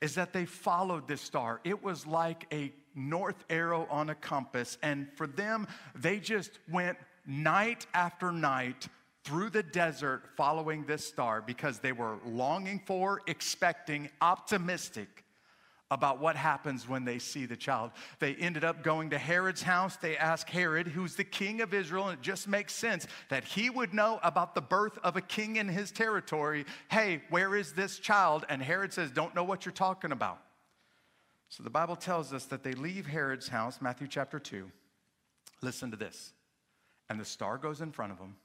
is 0.00 0.14
that 0.14 0.32
they 0.32 0.44
followed 0.44 1.08
this 1.08 1.20
star. 1.20 1.60
It 1.64 1.82
was 1.82 2.06
like 2.06 2.46
a 2.52 2.72
north 2.94 3.44
arrow 3.50 3.88
on 3.90 4.08
a 4.10 4.14
compass. 4.14 4.78
And 4.84 5.08
for 5.16 5.26
them, 5.26 5.66
they 5.96 6.20
just 6.20 6.60
went 6.70 6.96
night 7.26 7.86
after 7.92 8.30
night 8.30 8.86
through 9.24 9.50
the 9.50 9.64
desert 9.64 10.22
following 10.36 10.84
this 10.84 11.04
star 11.04 11.42
because 11.42 11.80
they 11.80 11.92
were 11.92 12.18
longing 12.24 12.80
for, 12.86 13.20
expecting, 13.26 14.10
optimistic 14.20 15.24
about 15.92 16.18
what 16.18 16.36
happens 16.36 16.88
when 16.88 17.04
they 17.04 17.18
see 17.18 17.44
the 17.44 17.56
child. 17.56 17.90
They 18.18 18.34
ended 18.34 18.64
up 18.64 18.82
going 18.82 19.10
to 19.10 19.18
Herod's 19.18 19.62
house. 19.62 19.96
They 19.96 20.16
asked 20.16 20.48
Herod, 20.48 20.88
who's 20.88 21.16
the 21.16 21.24
king 21.24 21.60
of 21.60 21.74
Israel, 21.74 22.08
and 22.08 22.18
it 22.18 22.22
just 22.22 22.48
makes 22.48 22.72
sense 22.72 23.06
that 23.28 23.44
he 23.44 23.68
would 23.68 23.92
know 23.92 24.18
about 24.22 24.54
the 24.54 24.62
birth 24.62 24.98
of 25.04 25.16
a 25.16 25.20
king 25.20 25.56
in 25.56 25.68
his 25.68 25.92
territory. 25.92 26.64
Hey, 26.90 27.22
where 27.28 27.54
is 27.54 27.74
this 27.74 27.98
child? 27.98 28.46
And 28.48 28.62
Herod 28.62 28.94
says, 28.94 29.10
Don't 29.10 29.34
know 29.34 29.44
what 29.44 29.66
you're 29.66 29.72
talking 29.72 30.12
about. 30.12 30.40
So 31.50 31.62
the 31.62 31.70
Bible 31.70 31.96
tells 31.96 32.32
us 32.32 32.46
that 32.46 32.62
they 32.62 32.72
leave 32.72 33.06
Herod's 33.06 33.48
house, 33.48 33.82
Matthew 33.82 34.08
chapter 34.08 34.38
2. 34.38 34.70
Listen 35.60 35.90
to 35.90 35.98
this. 35.98 36.32
And 37.10 37.20
the 37.20 37.26
star 37.26 37.58
goes 37.58 37.82
in 37.82 37.92
front 37.92 38.12
of 38.12 38.18
them 38.18 38.36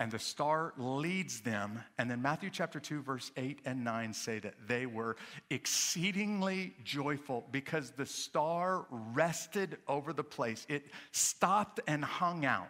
and 0.00 0.10
the 0.10 0.18
star 0.18 0.72
leads 0.78 1.42
them. 1.42 1.78
And 1.98 2.10
then 2.10 2.22
Matthew 2.22 2.48
chapter 2.48 2.80
2, 2.80 3.02
verse 3.02 3.30
8 3.36 3.60
and 3.66 3.84
9 3.84 4.14
say 4.14 4.38
that 4.38 4.54
they 4.66 4.86
were 4.86 5.16
exceedingly 5.50 6.74
joyful 6.82 7.44
because 7.52 7.90
the 7.90 8.06
star 8.06 8.86
rested 8.90 9.76
over 9.86 10.14
the 10.14 10.24
place. 10.24 10.64
It 10.70 10.86
stopped 11.12 11.80
and 11.86 12.02
hung 12.02 12.46
out 12.46 12.68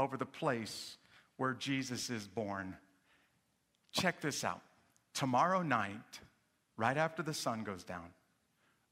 over 0.00 0.16
the 0.16 0.26
place 0.26 0.96
where 1.36 1.54
Jesus 1.54 2.10
is 2.10 2.26
born. 2.26 2.76
Check 3.92 4.20
this 4.20 4.42
out. 4.42 4.62
Tomorrow 5.14 5.62
night, 5.62 6.20
right 6.76 6.96
after 6.96 7.22
the 7.22 7.34
sun 7.34 7.62
goes 7.62 7.84
down, 7.84 8.08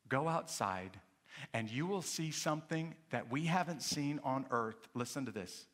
go 0.09 0.29
outside 0.29 1.01
and 1.53 1.69
you 1.69 1.87
will 1.87 2.03
see 2.03 2.31
something 2.31 2.95
that 3.11 3.33
we 3.33 3.47
haven't 3.47 3.83
seen 3.83 4.21
on 4.23 4.47
earth. 4.53 4.89
Listen 4.95 5.27
to 5.27 5.33
this 5.33 5.67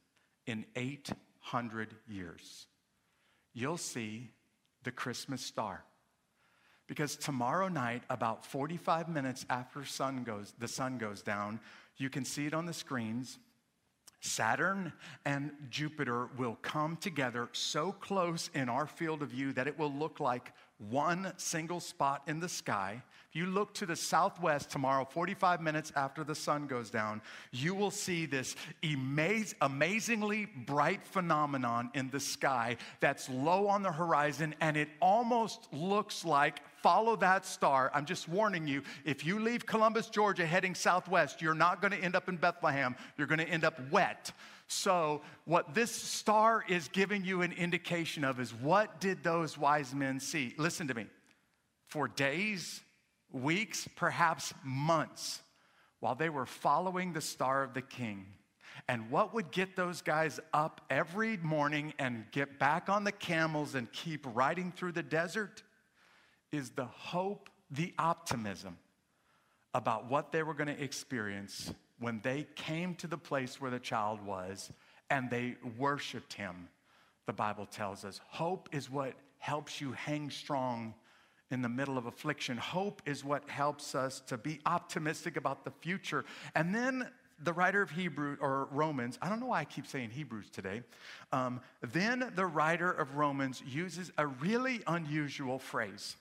in 0.47 0.65
eight 0.75 1.11
hundred 1.47 1.95
years, 2.09 2.67
you'll 3.55 3.77
see 3.77 4.31
the 4.83 4.91
Christmas 4.91 5.41
star. 5.41 5.85
Because 6.89 7.17
tomorrow 7.17 7.69
night, 7.69 8.03
about 8.11 8.45
45 8.45 9.09
minutes 9.09 9.47
after 9.49 9.85
sun 9.85 10.25
goes, 10.25 10.53
the 10.59 10.69
sun 10.69 10.99
goes 10.99 11.23
down, 11.23 11.61
you 11.97 12.11
can 12.11 12.25
see 12.25 12.47
it 12.47 12.55
on 12.55 12.67
the 12.67 12.73
screens. 12.73 13.39
Saturn 14.21 14.93
and 15.25 15.53
Jupiter 15.71 16.29
will 16.37 16.59
come 16.63 16.97
together 16.97 17.49
so 17.53 17.93
close 17.93 18.51
in 18.53 18.69
our 18.69 18.87
field 18.87 19.23
of 19.23 19.29
view 19.29 19.53
that 19.53 19.69
it 19.69 19.79
will 19.79 19.93
look 19.93 20.19
like 20.19 20.53
one 20.79 21.33
single 21.37 21.81
spot 21.81 22.23
in 22.27 22.41
the 22.41 22.49
sky. 22.49 23.03
If 23.31 23.37
you 23.37 23.47
look 23.47 23.75
to 23.75 23.87
the 23.87 23.97
southwest 23.97 24.71
tomorrow, 24.71 25.05
45 25.05 25.61
minutes 25.61 25.93
after 25.97 26.23
the 26.23 26.35
sun 26.35 26.67
goes 26.67 26.91
down, 26.91 27.21
you 27.51 27.75
will 27.75 27.91
see 27.91 28.27
this 28.27 28.57
amaz- 28.83 29.55
amazingly 29.61 30.47
bright 30.67 31.07
phenomenon 31.07 31.91
in 31.95 32.11
the 32.11 32.21
sky 32.21 32.77
that's 33.01 33.29
low 33.29 33.69
on 33.69 33.83
the 33.83 33.93
horizon, 33.93 34.55
and 34.61 34.77
it 34.77 34.89
almost 35.01 35.69
looks 35.73 36.25
like 36.25 36.61
follow 36.83 37.17
that 37.17 37.45
star. 37.45 37.91
I'm 37.95 38.07
just 38.07 38.29
warning 38.29 38.67
you 38.67 38.83
if 39.05 39.27
you 39.27 39.41
leave 39.41 39.67
Columbus, 39.67 40.09
Georgia, 40.09 40.47
heading 40.47 40.75
southwest, 40.75 41.43
you're 41.43 41.55
not 41.55 41.81
going 41.81 41.93
to 41.93 41.99
end 41.99 42.15
up 42.15 42.29
in 42.29 42.37
Bethlehem, 42.37 42.95
you're 43.17 43.27
going 43.27 43.41
to 43.41 43.49
end 43.49 43.65
up 43.65 43.81
wet. 43.91 44.31
So, 44.69 45.23
what 45.45 45.75
this 45.75 45.93
star 45.93 46.65
is 46.69 46.89
giving 46.89 47.25
you 47.25 47.43
an 47.43 47.53
indication 47.53 48.25
of 48.25 48.41
is 48.41 48.53
what 48.53 49.01
did 49.01 49.23
those 49.23 49.57
wise 49.57 49.95
men 49.95 50.19
see? 50.19 50.55
Listen 50.59 50.89
to 50.89 50.95
me. 50.95 51.07
For 51.87 52.09
days, 52.09 52.81
weeks, 53.31 53.89
perhaps 53.95 54.53
months, 54.65 55.41
while 56.01 56.17
they 56.17 56.29
were 56.29 56.47
following 56.47 57.13
the 57.13 57.21
star 57.21 57.63
of 57.63 57.75
the 57.75 57.83
king. 57.83 58.27
And 58.89 59.11
what 59.11 59.33
would 59.35 59.53
get 59.53 59.77
those 59.77 60.03
guys 60.03 60.41
up 60.53 60.81
every 60.91 61.37
morning 61.39 61.95
and 61.99 62.25
get 62.33 62.59
back 62.59 62.89
on 62.89 63.05
the 63.05 63.13
camels 63.13 63.75
and 63.75 63.91
keep 63.93 64.27
riding 64.35 64.73
through 64.73 64.93
the 64.93 65.03
desert 65.03 65.63
is 66.53 66.71
the 66.71 66.85
hope, 66.85 67.49
the 67.71 67.95
optimism 67.99 68.79
about 69.75 70.11
what 70.11 70.33
they 70.33 70.43
were 70.43 70.55
going 70.55 70.75
to 70.75 70.83
experience 70.83 71.73
when 71.99 72.21
they 72.23 72.47
came 72.55 72.95
to 72.97 73.07
the 73.07 73.19
place 73.19 73.61
where 73.61 73.71
the 73.71 73.79
child 73.79 74.25
was 74.25 74.71
and 75.11 75.31
they 75.31 75.57
worshiped 75.79 76.33
him, 76.33 76.69
the 77.27 77.33
Bible 77.33 77.67
tells 77.67 78.05
us. 78.05 78.21
Hope 78.29 78.69
is 78.73 78.91
what 78.91 79.15
helps 79.39 79.81
you 79.81 79.93
hang 79.93 80.31
strong 80.31 80.95
in 81.51 81.63
the 81.63 81.69
middle 81.69 81.97
of 81.97 82.07
affliction. 82.07 82.57
Hope 82.57 83.03
is 83.07 83.25
what 83.25 83.49
helps 83.49 83.95
us 83.95 84.21
to 84.27 84.37
be 84.37 84.61
optimistic 84.67 85.37
about 85.37 85.65
the 85.65 85.71
future. 85.71 86.25
And 86.55 86.75
then 86.75 87.09
the 87.43 87.53
writer 87.53 87.83
of 87.83 87.91
Hebrew 87.91 88.37
or 88.41 88.67
Romans, 88.71 89.19
I 89.21 89.29
don't 89.29 89.41
know 89.41 89.47
why 89.47 89.61
I 89.61 89.65
keep 89.65 89.87
saying 89.87 90.11
Hebrews 90.11 90.51
today. 90.51 90.83
Um, 91.33 91.61
then 91.83 92.33
the 92.35 92.47
writer 92.47 92.91
of 92.91 93.17
Romans 93.17 93.63
uses 93.67 94.11
a 94.19 94.27
really 94.27 94.81
unusual 94.87 95.59
phrase. 95.59 96.17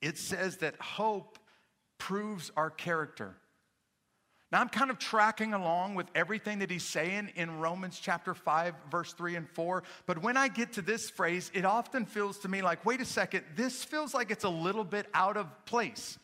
It 0.00 0.18
says 0.18 0.58
that 0.58 0.80
hope 0.80 1.38
proves 1.98 2.50
our 2.56 2.70
character. 2.70 3.36
Now, 4.52 4.60
I'm 4.60 4.68
kind 4.68 4.90
of 4.90 4.98
tracking 4.98 5.52
along 5.52 5.96
with 5.96 6.06
everything 6.14 6.60
that 6.60 6.70
he's 6.70 6.84
saying 6.84 7.32
in 7.34 7.58
Romans 7.58 7.98
chapter 8.00 8.34
5, 8.34 8.74
verse 8.90 9.12
3 9.12 9.36
and 9.36 9.48
4. 9.50 9.82
But 10.06 10.22
when 10.22 10.36
I 10.36 10.48
get 10.48 10.74
to 10.74 10.82
this 10.82 11.10
phrase, 11.10 11.50
it 11.54 11.64
often 11.64 12.06
feels 12.06 12.38
to 12.40 12.48
me 12.48 12.62
like, 12.62 12.84
wait 12.84 13.00
a 13.00 13.04
second, 13.04 13.44
this 13.56 13.82
feels 13.82 14.14
like 14.14 14.30
it's 14.30 14.44
a 14.44 14.48
little 14.48 14.84
bit 14.84 15.06
out 15.12 15.36
of 15.36 15.48
place. 15.66 16.18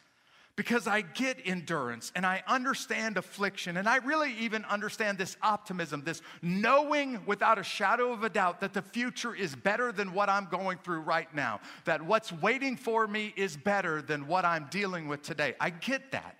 Because 0.54 0.86
I 0.86 1.00
get 1.00 1.38
endurance 1.46 2.12
and 2.14 2.26
I 2.26 2.42
understand 2.46 3.16
affliction 3.16 3.78
and 3.78 3.88
I 3.88 3.96
really 3.96 4.34
even 4.40 4.64
understand 4.66 5.16
this 5.16 5.36
optimism, 5.42 6.02
this 6.04 6.20
knowing 6.42 7.24
without 7.24 7.58
a 7.58 7.62
shadow 7.62 8.12
of 8.12 8.24
a 8.24 8.28
doubt 8.28 8.60
that 8.60 8.74
the 8.74 8.82
future 8.82 9.34
is 9.34 9.56
better 9.56 9.90
than 9.90 10.12
what 10.12 10.28
I'm 10.28 10.46
going 10.46 10.78
through 10.84 11.00
right 11.00 11.32
now, 11.34 11.60
that 11.86 12.02
what's 12.02 12.30
waiting 12.30 12.76
for 12.76 13.06
me 13.06 13.32
is 13.36 13.56
better 13.56 14.02
than 14.02 14.26
what 14.26 14.44
I'm 14.44 14.66
dealing 14.70 15.08
with 15.08 15.22
today. 15.22 15.54
I 15.58 15.70
get 15.70 16.12
that. 16.12 16.36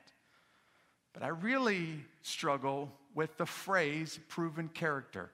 But 1.13 1.23
I 1.23 1.29
really 1.29 2.05
struggle 2.23 2.93
with 3.15 3.37
the 3.37 3.47
phrase 3.47 4.19
proven 4.29 4.69
character. 4.69 5.31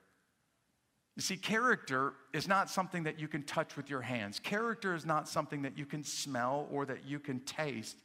You 1.16 1.22
see, 1.22 1.36
character 1.36 2.12
is 2.32 2.46
not 2.46 2.68
something 2.68 3.04
that 3.04 3.18
you 3.18 3.26
can 3.26 3.42
touch 3.42 3.76
with 3.76 3.88
your 3.88 4.02
hands. 4.02 4.38
Character 4.38 4.94
is 4.94 5.06
not 5.06 5.28
something 5.28 5.62
that 5.62 5.78
you 5.78 5.86
can 5.86 6.04
smell 6.04 6.68
or 6.70 6.84
that 6.86 7.06
you 7.06 7.18
can 7.18 7.40
taste. 7.40 7.96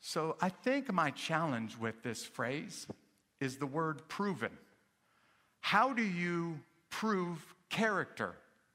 So 0.00 0.36
I 0.40 0.48
think 0.50 0.92
my 0.92 1.10
challenge 1.10 1.76
with 1.76 2.02
this 2.02 2.24
phrase 2.24 2.86
is 3.40 3.56
the 3.56 3.66
word 3.66 4.06
proven. 4.08 4.52
How 5.60 5.92
do 5.92 6.02
you 6.02 6.60
prove 6.90 7.54
character? 7.70 8.34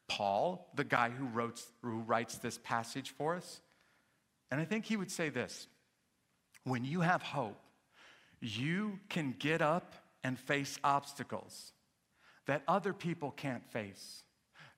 Paul, 0.09 0.69
the 0.75 0.83
guy 0.83 1.09
who, 1.09 1.25
wrote, 1.27 1.63
who 1.81 1.99
writes 1.99 2.37
this 2.37 2.57
passage 2.57 3.11
for 3.11 3.35
us, 3.35 3.61
and 4.51 4.59
I 4.59 4.65
think 4.65 4.83
he 4.83 4.97
would 4.97 5.09
say 5.09 5.29
this 5.29 5.67
when 6.65 6.83
you 6.83 6.99
have 6.99 7.21
hope, 7.21 7.57
you 8.41 8.99
can 9.09 9.35
get 9.37 9.61
up 9.61 9.95
and 10.23 10.37
face 10.37 10.77
obstacles 10.83 11.73
that 12.47 12.63
other 12.67 12.93
people 12.93 13.31
can't 13.31 13.65
face. 13.71 14.23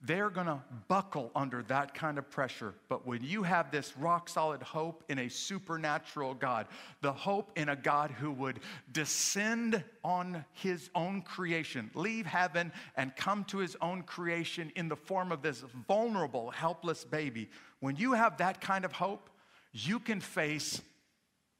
They're 0.05 0.29
gonna 0.29 0.61
buckle 0.89 1.31
under 1.33 1.63
that 1.63 1.93
kind 1.93 2.17
of 2.17 2.29
pressure. 2.29 2.73
But 2.89 3.07
when 3.07 3.23
you 3.23 3.43
have 3.43 3.71
this 3.71 3.95
rock 3.95 4.27
solid 4.27 4.61
hope 4.61 5.01
in 5.07 5.17
a 5.17 5.29
supernatural 5.29 6.33
God, 6.33 6.67
the 6.99 7.13
hope 7.13 7.57
in 7.57 7.69
a 7.69 7.75
God 7.77 8.11
who 8.11 8.29
would 8.33 8.59
descend 8.91 9.81
on 10.03 10.43
his 10.51 10.89
own 10.93 11.21
creation, 11.21 11.89
leave 11.93 12.25
heaven 12.25 12.73
and 12.97 13.15
come 13.15 13.45
to 13.45 13.59
his 13.59 13.77
own 13.81 14.03
creation 14.03 14.73
in 14.75 14.89
the 14.89 14.95
form 14.97 15.31
of 15.31 15.41
this 15.41 15.63
vulnerable, 15.87 16.51
helpless 16.51 17.05
baby, 17.05 17.49
when 17.79 17.95
you 17.95 18.11
have 18.11 18.37
that 18.37 18.59
kind 18.59 18.83
of 18.83 18.91
hope, 18.91 19.29
you 19.71 19.99
can 19.99 20.19
face 20.19 20.81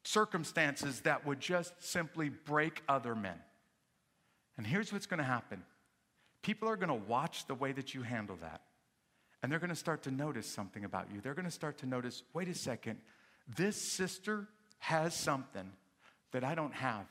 circumstances 0.04 1.02
that 1.02 1.26
would 1.26 1.40
just 1.40 1.74
simply 1.84 2.30
break 2.30 2.84
other 2.88 3.16
men. 3.16 3.40
And 4.58 4.68
here's 4.68 4.94
what's 4.94 5.06
going 5.06 5.20
to 5.20 5.24
happen 5.24 5.64
people 6.42 6.70
are 6.70 6.76
going 6.76 6.90
to 6.90 7.08
watch 7.08 7.48
the 7.48 7.56
way 7.56 7.72
that 7.72 7.94
you 7.94 8.04
handle 8.04 8.38
that. 8.42 8.62
And 9.42 9.52
they're 9.52 9.60
going 9.60 9.70
to 9.70 9.76
start 9.76 10.04
to 10.04 10.12
notice 10.12 10.48
something 10.48 10.86
about 10.86 11.08
you. 11.14 11.20
They're 11.20 11.34
going 11.34 11.46
to 11.46 11.52
start 11.52 11.80
to 11.80 11.86
notice 11.86 12.24
wait 12.34 12.48
a 12.48 12.54
second, 12.54 13.00
this 13.58 13.76
sister 13.76 14.48
has 14.80 15.16
something 15.16 15.70
that 16.32 16.44
I 16.44 16.56
don't 16.56 16.74
have. 16.74 17.06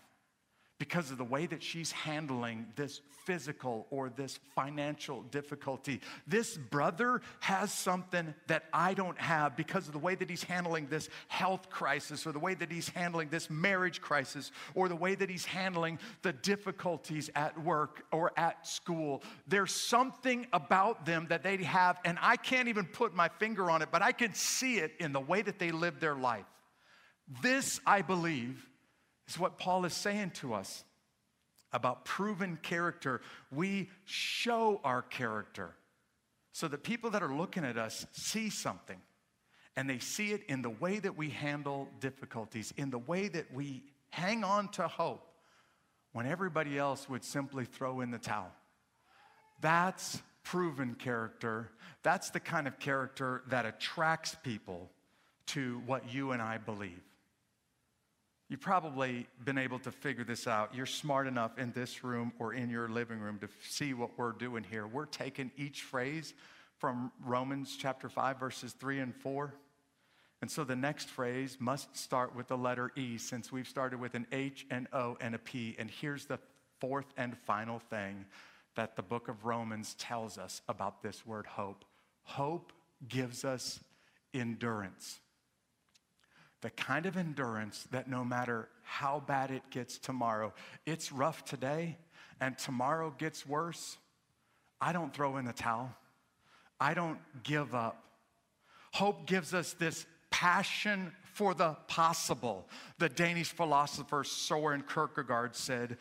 Because 0.83 1.13
of 1.13 1.17
the 1.17 1.23
way 1.23 1.47
that 1.47 1.63
she's 1.63 1.93
handling 1.93 2.67
this 2.75 3.03
physical 3.25 3.87
or 3.91 4.09
this 4.09 4.41
financial 4.53 5.23
difficulty. 5.31 6.01
This 6.27 6.57
brother 6.57 7.23
has 7.39 7.73
something 7.73 8.35
that 8.49 8.65
I 8.73 8.93
don't 8.95 9.17
have 9.21 9.57
because 9.57 9.87
of 9.87 9.93
the 9.93 10.01
way 10.01 10.17
that 10.17 10.29
he's 10.29 10.43
handling 10.43 10.89
this 10.89 11.09
health 11.29 11.71
crisis 11.71 12.27
or 12.27 12.33
the 12.33 12.41
way 12.41 12.55
that 12.55 12.73
he's 12.73 12.89
handling 12.89 13.29
this 13.29 13.49
marriage 13.49 14.01
crisis 14.01 14.51
or 14.75 14.89
the 14.89 14.97
way 14.97 15.15
that 15.15 15.31
he's 15.31 15.45
handling 15.45 16.01
the 16.23 16.33
difficulties 16.33 17.31
at 17.37 17.57
work 17.63 18.05
or 18.11 18.33
at 18.37 18.67
school. 18.67 19.23
There's 19.47 19.71
something 19.71 20.49
about 20.53 21.07
them 21.07 21.27
that 21.29 21.45
they 21.45 21.59
have, 21.59 22.01
and 22.05 22.19
I 22.21 22.35
can't 22.35 22.67
even 22.67 22.87
put 22.87 23.15
my 23.15 23.29
finger 23.29 23.71
on 23.71 23.83
it, 23.83 23.91
but 23.93 24.03
I 24.03 24.11
can 24.11 24.35
see 24.35 24.79
it 24.79 24.95
in 24.99 25.13
the 25.13 25.21
way 25.21 25.43
that 25.43 25.61
they 25.61 25.71
live 25.71 26.01
their 26.01 26.17
life. 26.17 26.47
This, 27.41 27.81
I 27.87 28.03
believe, 28.03 28.67
is 29.33 29.39
what 29.39 29.59
Paul 29.59 29.85
is 29.85 29.95
saying 29.95 30.33
to 30.37 30.55
us 30.55 30.85
about 31.73 32.05
proven 32.05 32.59
character. 32.63 33.23
We 33.51 33.89
show 34.05 34.81
our 34.85 35.03
character 35.03 35.75
so 36.53 36.69
that 36.69 36.83
people 36.83 37.11
that 37.11 37.23
are 37.23 37.35
looking 37.35 37.65
at 37.65 37.79
us 37.79 38.07
see 38.13 38.51
something 38.51 39.01
and 39.75 39.89
they 39.89 39.99
see 39.99 40.33
it 40.33 40.43
in 40.49 40.61
the 40.61 40.71
way 40.71 40.99
that 40.99 41.17
we 41.17 41.31
handle 41.31 41.89
difficulties, 41.99 42.75
in 42.77 42.91
the 42.91 42.99
way 42.99 43.29
that 43.29 43.53
we 43.55 43.83
hang 44.11 44.45
on 44.45 44.69
to 44.69 44.87
hope 44.87 45.27
when 46.13 46.27
everybody 46.27 46.77
else 46.77 47.09
would 47.09 47.25
simply 47.25 47.65
throw 47.65 48.03
in 48.03 48.11
the 48.11 48.19
towel. 48.19 48.53
That's 49.63 50.21
proven 50.45 50.95
character. 50.95 51.71
That's 52.03 52.29
the 52.29 52.41
kind 52.41 52.67
of 52.67 52.79
character 52.79 53.43
that 53.49 53.65
attracts 53.65 54.37
people 54.43 54.91
to 55.47 55.81
what 55.87 56.13
you 56.13 56.33
and 56.33 56.43
I 56.43 56.59
believe. 56.59 57.01
You've 58.53 58.61
probably 58.61 59.27
been 59.43 59.57
able 59.57 59.79
to 59.79 59.91
figure 59.91 60.25
this 60.25 60.47
out. 60.47 60.75
You're 60.75 60.85
smart 60.85 61.27
enough 61.27 61.59
in 61.59 61.73
this 61.73 62.05
room 62.05 62.35
or 62.39 62.53
in 62.53 62.69
your 62.69 62.87
living 62.87 63.19
room 63.19 63.39
to 63.39 63.49
see 63.67 63.95
what 63.95 64.11
we're 64.19 64.33
doing 64.33 64.63
here. 64.63 64.87
We're 64.87 65.07
taking 65.07 65.51
each 65.57 65.81
phrase 65.81 66.35
from 66.77 67.11
Romans 67.25 67.75
chapter 67.81 68.11
5, 68.11 68.39
verses 68.39 68.75
3 68.75 68.99
and 68.99 69.17
4. 69.17 69.55
And 70.43 70.51
so 70.51 70.65
the 70.65 70.77
next 70.77 71.09
phrase 71.09 71.57
must 71.61 71.97
start 71.97 72.37
with 72.37 72.49
the 72.49 72.59
letter 72.59 72.93
E 72.95 73.17
since 73.17 73.51
we've 73.51 73.67
started 73.67 73.99
with 73.99 74.15
an 74.15 74.27
H, 74.33 74.67
an 74.71 74.87
O, 74.93 75.17
and 75.23 75.35
a 75.35 75.39
P. 75.39 75.75
And 75.79 75.91
here's 75.91 76.27
the 76.27 76.39
fourth 76.79 77.07
and 77.17 77.35
final 77.47 77.79
thing 77.79 78.27
that 78.75 78.97
the 78.97 79.03
book 79.03 79.29
of 79.29 79.47
Romans 79.47 79.95
tells 79.95 80.37
us 80.37 80.61
about 80.69 81.03
this 81.03 81.25
word 81.25 81.47
hope 81.47 81.87
hope 82.25 82.75
gives 83.09 83.47
us 83.47 83.81
endurance 84.35 85.21
the 86.63 86.71
kind 86.71 87.07
of 87.07 87.17
endurance 87.17 87.87
that 87.91 88.09
no 88.09 88.25
matter 88.25 88.69
how 88.83 89.23
bad 89.27 89.51
it 89.51 89.63
gets 89.71 89.99
tomorrow, 89.99 90.55
it's 90.87 91.13
rough 91.13 91.45
today 91.45 91.99
and 92.41 92.57
tomorrow 92.57 93.15
gets 93.19 93.47
worse. 93.47 93.99
I 94.81 94.93
don't 94.93 95.13
throw 95.15 95.37
in 95.37 95.45
the 95.45 95.53
towel, 95.53 95.95
I 96.81 96.95
don't 96.95 97.19
give 97.43 97.75
up. 97.75 98.03
Hope 98.93 99.27
gives 99.27 99.55
us 99.55 99.75
this 99.75 100.07
passion 100.31 101.13
for 101.35 101.55
the 101.55 101.77
possible. 101.89 102.69
The 102.99 103.09
Danish 103.09 103.53
philosopher 103.53 104.23
Soren 104.23 104.83
Kierkegaard 104.83 105.57
said, 105.57 105.97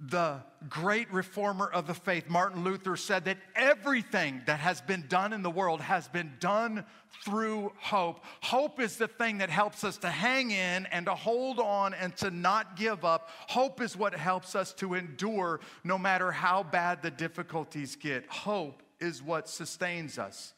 the 0.00 0.40
great 0.68 1.12
reformer 1.12 1.66
of 1.66 1.88
the 1.88 1.94
faith, 1.94 2.28
Martin 2.28 2.62
Luther, 2.62 2.96
said 2.96 3.24
that 3.24 3.38
everything 3.56 4.42
that 4.46 4.60
has 4.60 4.80
been 4.80 5.04
done 5.08 5.32
in 5.32 5.42
the 5.42 5.50
world 5.50 5.80
has 5.80 6.06
been 6.06 6.32
done 6.38 6.84
through 7.24 7.72
hope. 7.80 8.24
Hope 8.40 8.80
is 8.80 8.96
the 8.96 9.08
thing 9.08 9.38
that 9.38 9.50
helps 9.50 9.82
us 9.82 9.96
to 9.98 10.08
hang 10.08 10.52
in 10.52 10.86
and 10.86 11.06
to 11.06 11.14
hold 11.14 11.58
on 11.58 11.94
and 11.94 12.16
to 12.18 12.30
not 12.30 12.76
give 12.76 13.04
up. 13.04 13.28
Hope 13.48 13.80
is 13.80 13.96
what 13.96 14.14
helps 14.14 14.54
us 14.54 14.72
to 14.74 14.94
endure 14.94 15.58
no 15.82 15.98
matter 15.98 16.30
how 16.30 16.62
bad 16.62 17.02
the 17.02 17.10
difficulties 17.10 17.96
get. 17.96 18.24
Hope 18.28 18.82
is 19.00 19.20
what 19.20 19.48
sustains 19.48 20.16
us. 20.16 20.54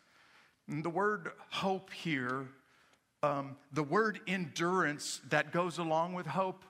And 0.69 0.85
the 0.85 0.91
word 0.91 1.31
hope 1.49 1.91
here, 1.93 2.47
um, 3.23 3.57
the 3.73 3.83
word 3.83 4.21
endurance 4.27 5.21
that 5.31 5.51
goes 5.51 5.79
along 5.79 6.13
with 6.13 6.27
hope, 6.27 6.63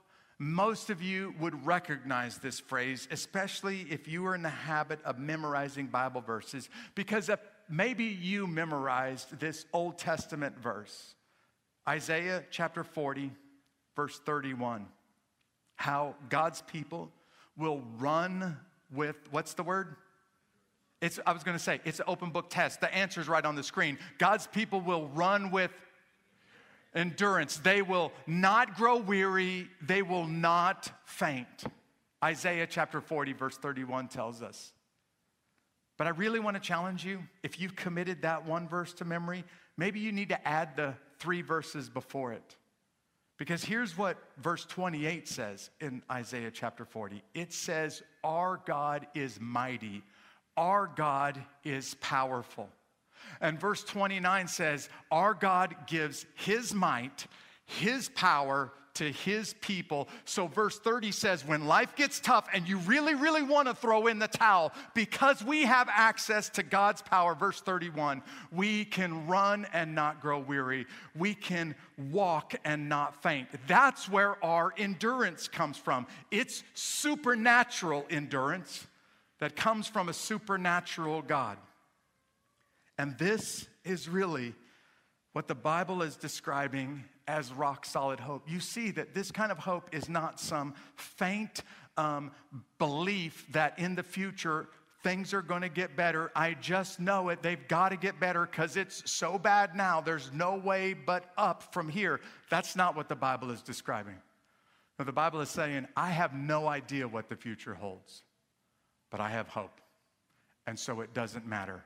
most 0.43 0.89
of 0.89 1.03
you 1.03 1.35
would 1.39 1.67
recognize 1.67 2.39
this 2.39 2.59
phrase, 2.59 3.07
especially 3.11 3.87
if 3.91 4.09
you 4.09 4.27
are 4.27 4.35
in 4.35 4.41
the 4.41 4.49
habit 4.49 4.99
of 5.05 5.19
memorizing 5.19 5.87
Bible 5.87 6.23
verses, 6.23 6.71
because 6.95 7.29
maybe 7.69 8.05
you 8.05 8.47
memorized 8.47 9.39
this 9.39 9.67
Old 9.75 9.99
Testament 9.99 10.59
verse 10.59 11.15
Isaiah 11.87 12.43
chapter 12.51 12.85
40, 12.85 13.31
verse 13.95 14.19
31. 14.25 14.87
How 15.77 16.15
God's 16.31 16.63
people 16.63 17.11
will 17.59 17.83
run 17.99 18.57
with, 18.91 19.17
what's 19.31 19.53
the 19.53 19.63
word? 19.63 19.97
It's, 21.03 21.21
I 21.27 21.33
was 21.33 21.43
going 21.43 21.57
to 21.57 21.63
say, 21.63 21.81
it's 21.85 21.99
an 21.99 22.07
open 22.09 22.31
book 22.31 22.49
test. 22.49 22.81
The 22.81 22.95
answer 22.95 23.21
is 23.21 23.29
right 23.29 23.45
on 23.45 23.57
the 23.57 23.63
screen. 23.63 23.99
God's 24.17 24.47
people 24.47 24.81
will 24.81 25.09
run 25.09 25.51
with 25.51 25.71
endurance. 26.95 27.57
They 27.59 27.83
will 27.83 28.13
not 28.27 28.77
grow 28.77 28.97
weary, 28.97 29.69
they 29.81 30.03
will 30.03 30.27
not 30.27 30.91
faint. 31.05 31.65
Isaiah 32.23 32.67
chapter 32.67 33.01
40, 33.01 33.33
verse 33.33 33.57
31 33.57 34.09
tells 34.09 34.43
us. 34.43 34.73
But 35.97 36.07
I 36.07 36.11
really 36.11 36.41
want 36.41 36.57
to 36.57 36.61
challenge 36.63 37.05
you 37.05 37.23
if 37.43 37.61
you've 37.61 37.77
committed 37.77 38.23
that 38.23 38.47
one 38.47 38.69
verse 38.69 38.93
to 38.95 39.05
memory, 39.05 39.45
maybe 39.77 40.01
you 40.01 40.13
need 40.13 40.31
to 40.31 40.49
add 40.49 40.77
the 40.77 40.95
three 41.19 41.43
verses 41.43 41.89
before 41.89 42.33
it. 42.33 42.57
Because 43.39 43.65
here's 43.65 43.97
what 43.97 44.19
verse 44.39 44.67
28 44.67 45.27
says 45.27 45.71
in 45.81 46.03
Isaiah 46.11 46.51
chapter 46.51 46.85
40 46.85 47.23
it 47.35 47.53
says, 47.53 48.03
Our 48.23 48.61
God 48.67 49.07
is 49.15 49.39
mighty, 49.41 50.03
our 50.57 50.91
God 50.95 51.43
is 51.65 51.95
powerful. 52.01 52.69
And 53.41 53.61
verse 53.61 53.83
29 53.85 54.49
says, 54.49 54.89
Our 55.11 55.35
God 55.35 55.75
gives 55.87 56.27
his 56.35 56.75
might, 56.75 57.27
his 57.67 58.09
power 58.11 58.73
to 58.95 59.11
his 59.11 59.55
people. 59.63 60.09
So, 60.25 60.47
verse 60.47 60.79
30 60.79 61.13
says, 61.13 61.47
When 61.47 61.67
life 61.67 61.97
gets 61.97 62.21
tough 62.21 62.47
and 62.53 62.69
you 62.69 62.79
really, 62.79 63.15
really 63.15 63.43
want 63.43 63.69
to 63.69 63.75
throw 63.75 64.09
in 64.09 64.19
the 64.19 64.29
towel, 64.29 64.73
because 64.95 65.43
we 65.43 65.63
have 65.63 65.89
access 65.91 66.49
to 66.51 66.63
God's 66.63 67.03
power, 67.03 67.35
verse 67.35 67.61
31, 67.61 68.23
we 68.53 68.85
can 68.85 69.27
run 69.27 69.67
and 69.73 69.95
not 69.95 70.21
grow 70.21 70.39
weary. 70.39 70.87
We 71.17 71.35
can 71.35 71.75
walk 72.11 72.55
and 72.65 72.89
not 72.89 73.23
faint. 73.23 73.49
That's 73.67 74.09
where 74.09 74.43
our 74.45 74.75
endurance 74.77 75.49
comes 75.49 75.77
from. 75.77 76.07
It's 76.31 76.63
supernatural 76.75 78.07
endurance 78.11 78.87
that 79.39 79.57
comes 79.57 79.87
from 79.87 80.09
a 80.09 80.13
supernatural 80.13 81.23
God. 81.23 81.57
And 83.01 83.17
this 83.17 83.67
is 83.83 84.11
really 84.11 84.55
what 85.33 85.49
the 85.49 85.55
Bible 85.55 86.03
is 86.03 86.17
describing 86.17 87.03
as 87.27 87.51
rock 87.51 87.87
solid 87.87 88.21
hope. 88.21 88.43
You 88.47 88.61
see 88.61 88.91
that 88.91 89.15
this 89.15 89.33
kind 89.33 89.51
of 89.51 89.57
hope 89.57 89.89
is 89.91 90.11
not 90.11 90.39
some 90.39 90.75
faint 90.97 91.63
um, 91.97 92.31
belief 92.79 93.47
that 93.53 93.79
in 93.79 93.95
the 93.95 94.03
future 94.03 94.69
things 95.03 95.33
are 95.33 95.41
going 95.41 95.63
to 95.63 95.71
get 95.71 95.97
better. 95.97 96.31
I 96.37 96.53
just 96.53 97.01
know 97.01 97.31
it. 97.31 97.43
They've 97.43 97.67
got 97.69 97.89
to 97.89 97.97
get 97.97 98.21
better 98.21 98.45
because 98.45 98.77
it's 98.77 99.11
so 99.11 99.39
bad 99.39 99.75
now. 99.75 100.03
There's 100.03 100.31
no 100.35 100.57
way 100.57 100.93
but 100.93 101.25
up 101.39 101.73
from 101.73 101.89
here. 101.89 102.21
That's 102.51 102.77
not 102.77 102.97
what 102.97 103.09
the 103.09 103.17
Bible 103.17 103.51
is 103.51 103.63
describing. 103.63 104.17
The 104.99 105.11
Bible 105.11 105.41
is 105.41 105.49
saying, 105.49 105.89
I 105.97 106.11
have 106.11 106.35
no 106.35 106.69
idea 106.69 107.09
what 107.09 107.31
the 107.31 107.37
future 107.37 107.73
holds, 107.73 108.25
but 109.11 109.21
I 109.21 109.31
have 109.31 109.49
hope. 109.49 109.81
And 110.67 110.79
so 110.79 111.01
it 111.01 111.15
doesn't 111.15 111.47
matter 111.47 111.83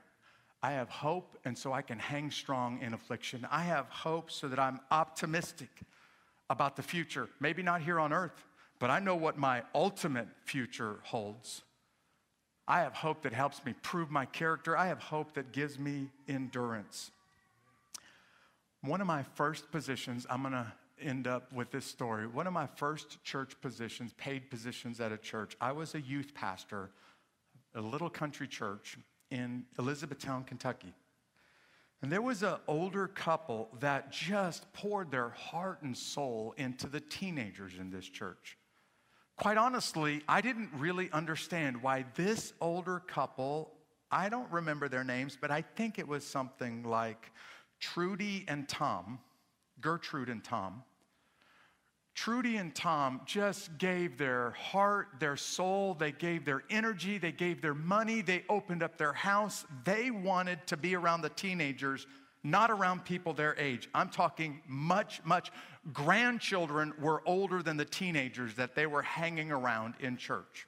I 0.63 0.71
have 0.71 0.89
hope, 0.89 1.37
and 1.45 1.57
so 1.57 1.73
I 1.73 1.81
can 1.81 1.99
hang 1.99 2.31
strong 2.31 2.81
in 2.81 2.93
affliction. 2.93 3.47
I 3.51 3.63
have 3.63 3.87
hope 3.89 4.31
so 4.31 4.47
that 4.47 4.59
I'm 4.59 4.79
optimistic 4.89 5.69
about 6.49 6.75
the 6.75 6.83
future. 6.83 7.29
Maybe 7.39 7.61
not 7.61 7.81
here 7.81 7.99
on 7.99 8.11
earth, 8.13 8.45
but 8.79 8.89
I 8.89 8.99
know 8.99 9.15
what 9.15 9.37
my 9.37 9.63
ultimate 9.73 10.27
future 10.43 10.97
holds. 11.03 11.61
I 12.67 12.79
have 12.79 12.93
hope 12.93 13.21
that 13.23 13.33
helps 13.33 13.63
me 13.63 13.75
prove 13.83 14.09
my 14.09 14.25
character. 14.25 14.75
I 14.75 14.87
have 14.87 14.99
hope 14.99 15.33
that 15.35 15.51
gives 15.51 15.77
me 15.77 16.09
endurance. 16.27 17.11
One 18.81 19.01
of 19.01 19.07
my 19.07 19.23
first 19.35 19.71
positions, 19.71 20.25
I'm 20.29 20.41
going 20.41 20.53
to 20.53 20.71
end 21.01 21.27
up 21.27 21.51
with 21.53 21.71
this 21.71 21.85
story. 21.85 22.25
One 22.27 22.47
of 22.47 22.53
my 22.53 22.67
first 22.75 23.23
church 23.23 23.53
positions, 23.61 24.13
paid 24.17 24.49
positions 24.49 24.99
at 24.99 25.11
a 25.11 25.17
church, 25.17 25.55
I 25.59 25.71
was 25.71 25.93
a 25.93 26.01
youth 26.01 26.33
pastor, 26.33 26.89
a 27.75 27.81
little 27.81 28.09
country 28.09 28.47
church 28.47 28.97
in 29.35 29.65
Elizabethtown, 29.77 30.45
Kentucky. 30.45 30.93
And 32.01 32.11
there 32.11 32.21
was 32.21 32.41
an 32.43 32.55
older 32.67 33.07
couple 33.07 33.69
that 33.79 34.11
just 34.11 34.71
poured 34.73 35.11
their 35.11 35.29
heart 35.29 35.81
and 35.81 35.95
soul 35.95 36.53
into 36.57 36.87
the 36.87 36.99
teenagers 36.99 37.73
in 37.79 37.89
this 37.89 38.05
church. 38.07 38.57
Quite 39.37 39.57
honestly, 39.57 40.21
I 40.27 40.39
didn't 40.39 40.69
really 40.77 41.11
understand 41.11 41.81
why 41.81 42.05
this 42.15 42.53
older 42.61 42.99
couple, 42.99 43.73
I 44.09 44.29
don't 44.29 44.49
remember 44.51 44.87
their 44.87 45.03
names, 45.03 45.37
but 45.39 45.51
I 45.51 45.61
think 45.61 45.99
it 45.99 46.07
was 46.07 46.25
something 46.25 46.83
like 46.83 47.31
Trudy 47.79 48.45
and 48.47 48.69
Tom, 48.69 49.19
Gertrude 49.81 50.29
and 50.29 50.43
Tom. 50.43 50.83
Trudy 52.15 52.55
and 52.55 52.73
Tom 52.73 53.19
just 53.25 53.77
gave 53.77 54.17
their 54.17 54.51
heart, 54.51 55.09
their 55.19 55.35
soul, 55.35 55.93
they 55.93 56.13
gave 56.13 56.45
their 56.45 56.63
energy, 56.69 57.17
they 57.17 57.33
gave 57.33 57.61
their 57.61 57.73
money, 57.73 58.21
they 58.21 58.45
opened 58.47 58.81
up 58.81 58.97
their 58.97 59.11
house. 59.11 59.65
They 59.83 60.11
wanted 60.11 60.65
to 60.67 60.77
be 60.77 60.95
around 60.95 61.21
the 61.21 61.29
teenagers, 61.29 62.07
not 62.41 62.71
around 62.71 63.03
people 63.03 63.33
their 63.33 63.53
age. 63.59 63.89
I'm 63.93 64.07
talking 64.07 64.61
much, 64.65 65.21
much. 65.25 65.51
Grandchildren 65.91 66.93
were 67.01 67.21
older 67.25 67.61
than 67.61 67.75
the 67.75 67.85
teenagers 67.85 68.55
that 68.55 68.75
they 68.75 68.87
were 68.87 69.01
hanging 69.01 69.51
around 69.51 69.95
in 69.99 70.15
church. 70.15 70.67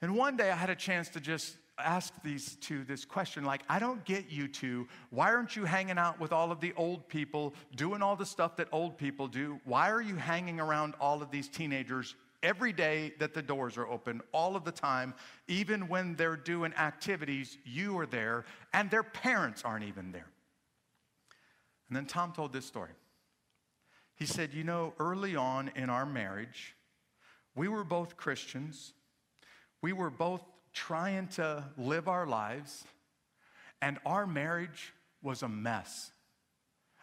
And 0.00 0.14
one 0.14 0.36
day 0.36 0.52
I 0.52 0.56
had 0.56 0.70
a 0.70 0.76
chance 0.76 1.08
to 1.10 1.20
just 1.20 1.56
ask 1.78 2.12
these 2.22 2.56
two 2.56 2.84
this 2.84 3.04
question 3.04 3.44
like, 3.44 3.62
I 3.68 3.78
don't 3.78 4.04
get 4.04 4.30
you 4.30 4.48
two. 4.48 4.88
Why 5.10 5.32
aren't 5.32 5.56
you 5.56 5.64
hanging 5.64 5.98
out 5.98 6.18
with 6.18 6.32
all 6.32 6.50
of 6.50 6.60
the 6.60 6.72
old 6.76 7.08
people, 7.08 7.54
doing 7.74 8.02
all 8.02 8.16
the 8.16 8.26
stuff 8.26 8.56
that 8.56 8.68
old 8.72 8.96
people 8.96 9.28
do? 9.28 9.60
Why 9.64 9.90
are 9.90 10.00
you 10.00 10.16
hanging 10.16 10.60
around 10.60 10.94
all 11.00 11.22
of 11.22 11.30
these 11.30 11.48
teenagers 11.48 12.14
every 12.42 12.72
day 12.72 13.12
that 13.18 13.34
the 13.34 13.42
doors 13.42 13.76
are 13.76 13.86
open, 13.86 14.20
all 14.32 14.56
of 14.56 14.64
the 14.64 14.72
time, 14.72 15.14
even 15.48 15.88
when 15.88 16.14
they're 16.16 16.36
doing 16.36 16.72
activities, 16.74 17.58
you 17.64 17.98
are 17.98 18.06
there, 18.06 18.44
and 18.72 18.90
their 18.90 19.02
parents 19.02 19.62
aren't 19.64 19.84
even 19.84 20.12
there? 20.12 20.28
And 21.88 21.96
then 21.96 22.06
Tom 22.06 22.32
told 22.32 22.52
this 22.52 22.66
story. 22.66 22.90
He 24.14 24.26
said, 24.26 24.54
You 24.54 24.64
know, 24.64 24.94
early 24.98 25.36
on 25.36 25.70
in 25.76 25.90
our 25.90 26.06
marriage, 26.06 26.74
we 27.54 27.68
were 27.68 27.84
both 27.84 28.16
Christians. 28.16 28.92
We 29.82 29.92
were 29.92 30.10
both 30.10 30.42
trying 30.76 31.26
to 31.28 31.64
live 31.78 32.06
our 32.06 32.26
lives, 32.26 32.84
and 33.80 33.98
our 34.04 34.26
marriage 34.26 34.92
was 35.22 35.42
a 35.42 35.48
mess. 35.48 36.12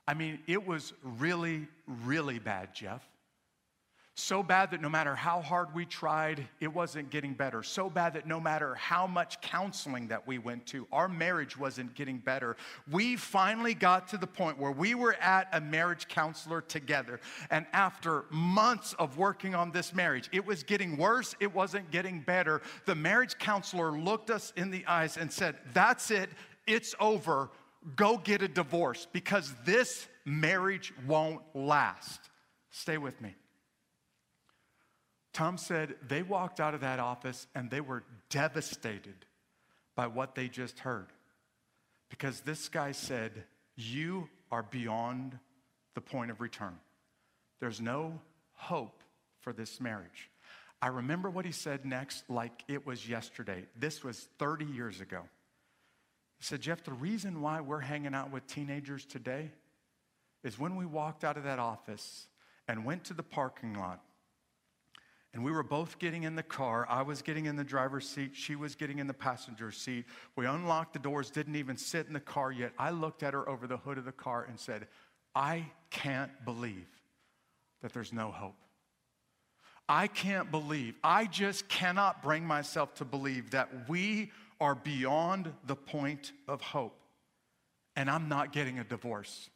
I 0.08 0.14
mean, 0.14 0.40
it 0.48 0.66
was 0.66 0.94
really, 1.02 1.68
really 1.88 2.38
bad, 2.38 2.76
Jeff. 2.76 3.04
So 4.16 4.44
bad 4.44 4.70
that 4.72 4.82
no 4.82 4.90
matter 4.90 5.16
how 5.16 5.42
hard 5.42 5.74
we 5.74 5.86
tried, 5.86 6.48
it 6.60 6.72
wasn't 6.72 7.10
getting 7.10 7.34
better. 7.34 7.64
So 7.64 7.90
bad 7.90 8.14
that 8.14 8.28
no 8.28 8.40
matter 8.40 8.76
how 8.76 9.08
much 9.08 9.42
counseling 9.42 10.08
that 10.10 10.28
we 10.28 10.38
went 10.38 10.68
to, 10.68 10.88
our 10.92 11.08
marriage 11.08 11.58
wasn't 11.58 11.96
getting 11.96 12.20
better. 12.20 12.56
We 12.92 13.16
finally 13.16 13.74
got 13.74 14.08
to 14.10 14.18
the 14.18 14.28
point 14.28 14.60
where 14.60 14.72
we 14.72 14.94
were 14.94 15.16
at 15.16 15.48
a 15.52 15.60
marriage 15.60 16.08
counselor 16.08 16.62
together. 16.62 17.22
And 17.50 17.66
after 17.74 18.26
months 18.30 18.94
of 19.00 19.18
working 19.18 19.56
on 19.56 19.72
this 19.72 19.96
marriage, 19.96 20.30
it 20.32 20.46
was 20.46 20.62
getting 20.62 20.96
worse, 20.96 21.36
it 21.40 21.52
wasn't 21.52 21.90
getting 21.90 22.20
better. 22.20 22.62
The 22.86 22.96
marriage 22.96 23.40
counselor 23.40 23.98
looked 23.98 24.30
us 24.30 24.54
in 24.56 24.70
the 24.70 24.86
eyes 24.86 25.18
and 25.18 25.32
said, 25.32 25.56
That's 25.74 26.12
it, 26.12 26.30
it's 26.68 26.94
over. 27.00 27.50
Go 27.96 28.18
get 28.18 28.44
a 28.44 28.48
divorce 28.48 29.08
because 29.12 29.56
this 29.66 30.08
marriage 30.24 30.94
won't 31.08 31.42
last. 31.56 32.30
Stay 32.70 33.00
with 33.00 33.20
me. 33.20 33.36
Tom 35.34 35.58
said 35.58 35.96
they 36.08 36.22
walked 36.22 36.60
out 36.60 36.76
of 36.76 36.82
that 36.82 37.00
office 37.00 37.48
and 37.56 37.70
they 37.70 37.82
were 37.82 38.04
devastated 38.30 39.26
by 39.96 40.08
what 40.08 40.36
they 40.36 40.48
just 40.48 40.80
heard. 40.80 41.08
Because 42.10 42.42
this 42.42 42.70
guy 42.70 42.92
said, 42.92 43.44
You 43.76 44.30
are 44.52 44.64
beyond 44.64 45.38
the 45.96 46.02
point 46.02 46.30
of 46.30 46.40
return. 46.40 46.78
There's 47.60 47.82
no 47.82 48.20
hope 48.54 49.02
for 49.42 49.54
this 49.54 49.82
marriage. 49.82 50.30
I 50.82 50.88
remember 50.88 51.30
what 51.30 51.46
he 51.46 51.52
said 51.52 51.86
next 51.86 52.30
like 52.30 52.64
it 52.68 52.86
was 52.86 53.08
yesterday. 53.08 53.66
This 53.76 54.04
was 54.04 54.28
30 54.38 54.66
years 54.66 55.02
ago. 55.02 55.22
He 56.38 56.44
said, 56.44 56.62
Jeff, 56.62 56.84
the 56.84 56.94
reason 56.94 57.42
why 57.42 57.62
we're 57.62 57.80
hanging 57.80 58.14
out 58.14 58.32
with 58.32 58.46
teenagers 58.48 59.06
today 59.06 59.52
is 60.44 60.60
when 60.60 60.76
we 60.76 60.86
walked 60.86 61.24
out 61.24 61.38
of 61.38 61.46
that 61.46 61.58
office 61.58 62.28
and 62.68 62.86
went 62.86 63.06
to 63.06 63.14
the 63.14 63.24
parking 63.24 63.76
lot 63.76 64.02
and 65.34 65.44
we 65.44 65.52
were 65.52 65.64
both 65.64 65.98
getting 65.98 66.24
in 66.24 66.36
the 66.36 66.44
car. 66.44 66.86
I 66.88 67.02
was 67.02 67.22
getting 67.22 67.48
in 67.48 67.56
the 67.56 67.64
driver's 67.64 68.08
seat. 68.08 68.32
She 68.34 68.56
was 68.56 68.76
getting 68.76 69.00
in 69.00 69.08
the 69.08 69.14
passenger 69.14 69.72
seat. 69.72 70.06
We 70.36 70.46
unlocked 70.46 70.94
the 70.94 71.00
doors, 71.00 71.32
didn't 71.32 71.56
even 71.56 71.76
sit 71.76 72.06
in 72.08 72.14
the 72.14 72.20
car 72.20 72.52
yet. 72.52 72.72
I 72.78 72.92
looked 72.92 73.24
at 73.24 73.34
her 73.34 73.48
over 73.50 73.66
the 73.66 73.78
hood 73.78 73.98
of 73.98 74.06
the 74.06 74.12
car 74.12 74.46
and 74.48 74.60
said, 74.60 74.88
I 75.34 75.66
can't 75.90 76.32
believe 76.46 76.88
that 77.82 77.94
there's 77.94 78.14
no 78.14 78.32
hope. 78.32 78.56
I 79.90 80.08
can't 80.08 80.50
believe, 80.50 80.96
I 81.04 81.26
just 81.26 81.68
cannot 81.68 82.24
bring 82.24 82.46
myself 82.46 82.94
to 82.96 83.06
believe 83.06 83.52
that 83.52 83.90
we 83.90 84.32
are 84.62 84.76
beyond 84.76 85.52
the 85.66 85.76
point 85.76 86.32
of 86.48 86.62
hope. 86.62 86.98
And 87.96 88.10
I'm 88.10 88.30
not 88.30 88.54
getting 88.54 88.80
a 88.80 88.84
divorce. 88.84 89.50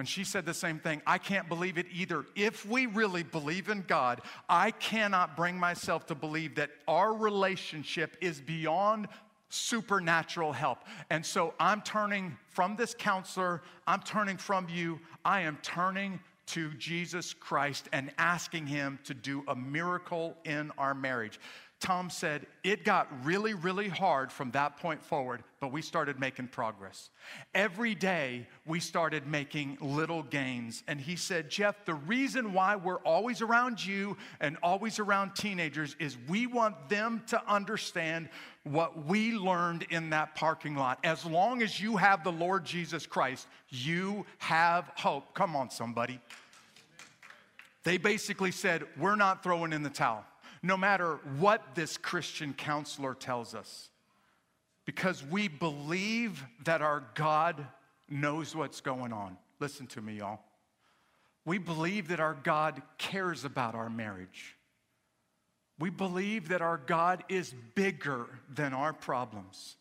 And 0.00 0.08
she 0.08 0.24
said 0.24 0.46
the 0.46 0.54
same 0.54 0.78
thing. 0.78 1.02
I 1.06 1.18
can't 1.18 1.46
believe 1.46 1.76
it 1.76 1.84
either. 1.92 2.24
If 2.34 2.64
we 2.64 2.86
really 2.86 3.22
believe 3.22 3.68
in 3.68 3.84
God, 3.86 4.22
I 4.48 4.70
cannot 4.70 5.36
bring 5.36 5.58
myself 5.58 6.06
to 6.06 6.14
believe 6.14 6.54
that 6.54 6.70
our 6.88 7.12
relationship 7.12 8.16
is 8.22 8.40
beyond 8.40 9.08
supernatural 9.50 10.54
help. 10.54 10.78
And 11.10 11.24
so 11.24 11.52
I'm 11.60 11.82
turning 11.82 12.34
from 12.48 12.76
this 12.76 12.94
counselor, 12.98 13.60
I'm 13.86 14.00
turning 14.00 14.38
from 14.38 14.68
you, 14.70 15.00
I 15.22 15.42
am 15.42 15.58
turning 15.60 16.18
to 16.46 16.72
Jesus 16.74 17.34
Christ 17.34 17.90
and 17.92 18.10
asking 18.16 18.68
him 18.68 18.98
to 19.04 19.12
do 19.12 19.44
a 19.48 19.54
miracle 19.54 20.34
in 20.46 20.72
our 20.78 20.94
marriage. 20.94 21.38
Tom 21.80 22.10
said, 22.10 22.46
it 22.62 22.84
got 22.84 23.08
really, 23.24 23.54
really 23.54 23.88
hard 23.88 24.30
from 24.30 24.50
that 24.50 24.76
point 24.76 25.02
forward, 25.02 25.42
but 25.60 25.72
we 25.72 25.80
started 25.80 26.20
making 26.20 26.48
progress. 26.48 27.08
Every 27.54 27.94
day, 27.94 28.46
we 28.66 28.80
started 28.80 29.26
making 29.26 29.78
little 29.80 30.22
gains. 30.22 30.82
And 30.86 31.00
he 31.00 31.16
said, 31.16 31.48
Jeff, 31.48 31.86
the 31.86 31.94
reason 31.94 32.52
why 32.52 32.76
we're 32.76 32.98
always 32.98 33.40
around 33.40 33.84
you 33.84 34.18
and 34.40 34.58
always 34.62 34.98
around 34.98 35.34
teenagers 35.34 35.96
is 35.98 36.18
we 36.28 36.46
want 36.46 36.90
them 36.90 37.22
to 37.28 37.42
understand 37.50 38.28
what 38.64 39.06
we 39.06 39.32
learned 39.32 39.86
in 39.88 40.10
that 40.10 40.34
parking 40.34 40.76
lot. 40.76 40.98
As 41.02 41.24
long 41.24 41.62
as 41.62 41.80
you 41.80 41.96
have 41.96 42.24
the 42.24 42.32
Lord 42.32 42.66
Jesus 42.66 43.06
Christ, 43.06 43.48
you 43.70 44.26
have 44.36 44.92
hope. 44.96 45.32
Come 45.32 45.56
on, 45.56 45.70
somebody. 45.70 46.20
They 47.84 47.96
basically 47.96 48.50
said, 48.50 48.84
We're 48.98 49.16
not 49.16 49.42
throwing 49.42 49.72
in 49.72 49.82
the 49.82 49.88
towel 49.88 50.26
no 50.62 50.76
matter 50.76 51.18
what 51.38 51.74
this 51.74 51.96
Christian 51.96 52.52
counselor 52.52 53.14
tells 53.14 53.54
us, 53.54 53.88
because 54.84 55.24
we 55.24 55.48
believe 55.48 56.44
that 56.64 56.82
our 56.82 57.04
God 57.14 57.66
knows 58.08 58.54
what's 58.54 58.80
going 58.80 59.12
on. 59.12 59.36
Listen 59.58 59.86
to 59.88 60.00
me, 60.00 60.18
y'all. 60.18 60.40
We 61.44 61.58
believe 61.58 62.08
that 62.08 62.20
our 62.20 62.34
God 62.34 62.82
cares 62.98 63.44
about 63.44 63.74
our 63.74 63.88
marriage. 63.88 64.56
We 65.78 65.88
believe 65.88 66.48
that 66.48 66.60
our 66.60 66.76
God 66.76 67.24
is 67.28 67.54
bigger 67.74 68.26
than 68.52 68.74
our 68.74 68.92
problems. 68.92 69.76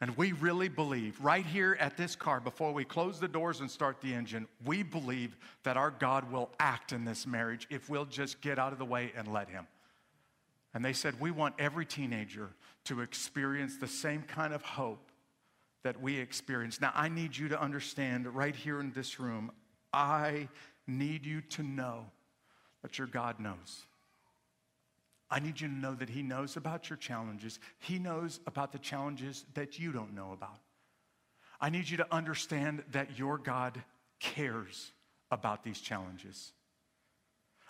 And 0.00 0.14
we 0.16 0.32
really 0.32 0.68
believe, 0.68 1.18
right 1.22 1.44
here 1.44 1.76
at 1.80 1.96
this 1.96 2.16
car, 2.16 2.38
before 2.38 2.72
we 2.72 2.84
close 2.84 3.18
the 3.18 3.28
doors 3.28 3.60
and 3.60 3.70
start 3.70 4.00
the 4.02 4.12
engine, 4.12 4.46
we 4.64 4.82
believe 4.82 5.36
that 5.62 5.78
our 5.78 5.90
God 5.90 6.30
will 6.30 6.50
act 6.60 6.92
in 6.92 7.04
this 7.04 7.26
marriage 7.26 7.66
if 7.70 7.88
we'll 7.88 8.04
just 8.04 8.42
get 8.42 8.58
out 8.58 8.74
of 8.74 8.78
the 8.78 8.84
way 8.84 9.12
and 9.16 9.32
let 9.32 9.48
Him. 9.48 9.66
And 10.74 10.84
they 10.84 10.92
said, 10.92 11.18
We 11.18 11.30
want 11.30 11.54
every 11.58 11.86
teenager 11.86 12.50
to 12.84 13.00
experience 13.00 13.78
the 13.78 13.88
same 13.88 14.22
kind 14.22 14.52
of 14.52 14.60
hope 14.60 15.10
that 15.82 16.00
we 16.02 16.18
experience. 16.18 16.80
Now, 16.80 16.92
I 16.94 17.08
need 17.08 17.34
you 17.34 17.48
to 17.48 17.60
understand 17.60 18.26
right 18.34 18.54
here 18.54 18.80
in 18.80 18.92
this 18.92 19.18
room, 19.18 19.50
I 19.92 20.48
need 20.86 21.24
you 21.24 21.40
to 21.40 21.62
know 21.62 22.04
that 22.82 22.98
your 22.98 23.06
God 23.06 23.40
knows. 23.40 23.86
I 25.30 25.40
need 25.40 25.60
you 25.60 25.68
to 25.68 25.74
know 25.74 25.94
that 25.94 26.08
He 26.08 26.22
knows 26.22 26.56
about 26.56 26.88
your 26.88 26.96
challenges. 26.96 27.58
He 27.78 27.98
knows 27.98 28.40
about 28.46 28.72
the 28.72 28.78
challenges 28.78 29.44
that 29.54 29.78
you 29.78 29.92
don't 29.92 30.14
know 30.14 30.32
about. 30.32 30.60
I 31.60 31.70
need 31.70 31.88
you 31.88 31.96
to 31.98 32.14
understand 32.14 32.84
that 32.92 33.18
your 33.18 33.38
God 33.38 33.82
cares 34.20 34.92
about 35.30 35.64
these 35.64 35.80
challenges. 35.80 36.52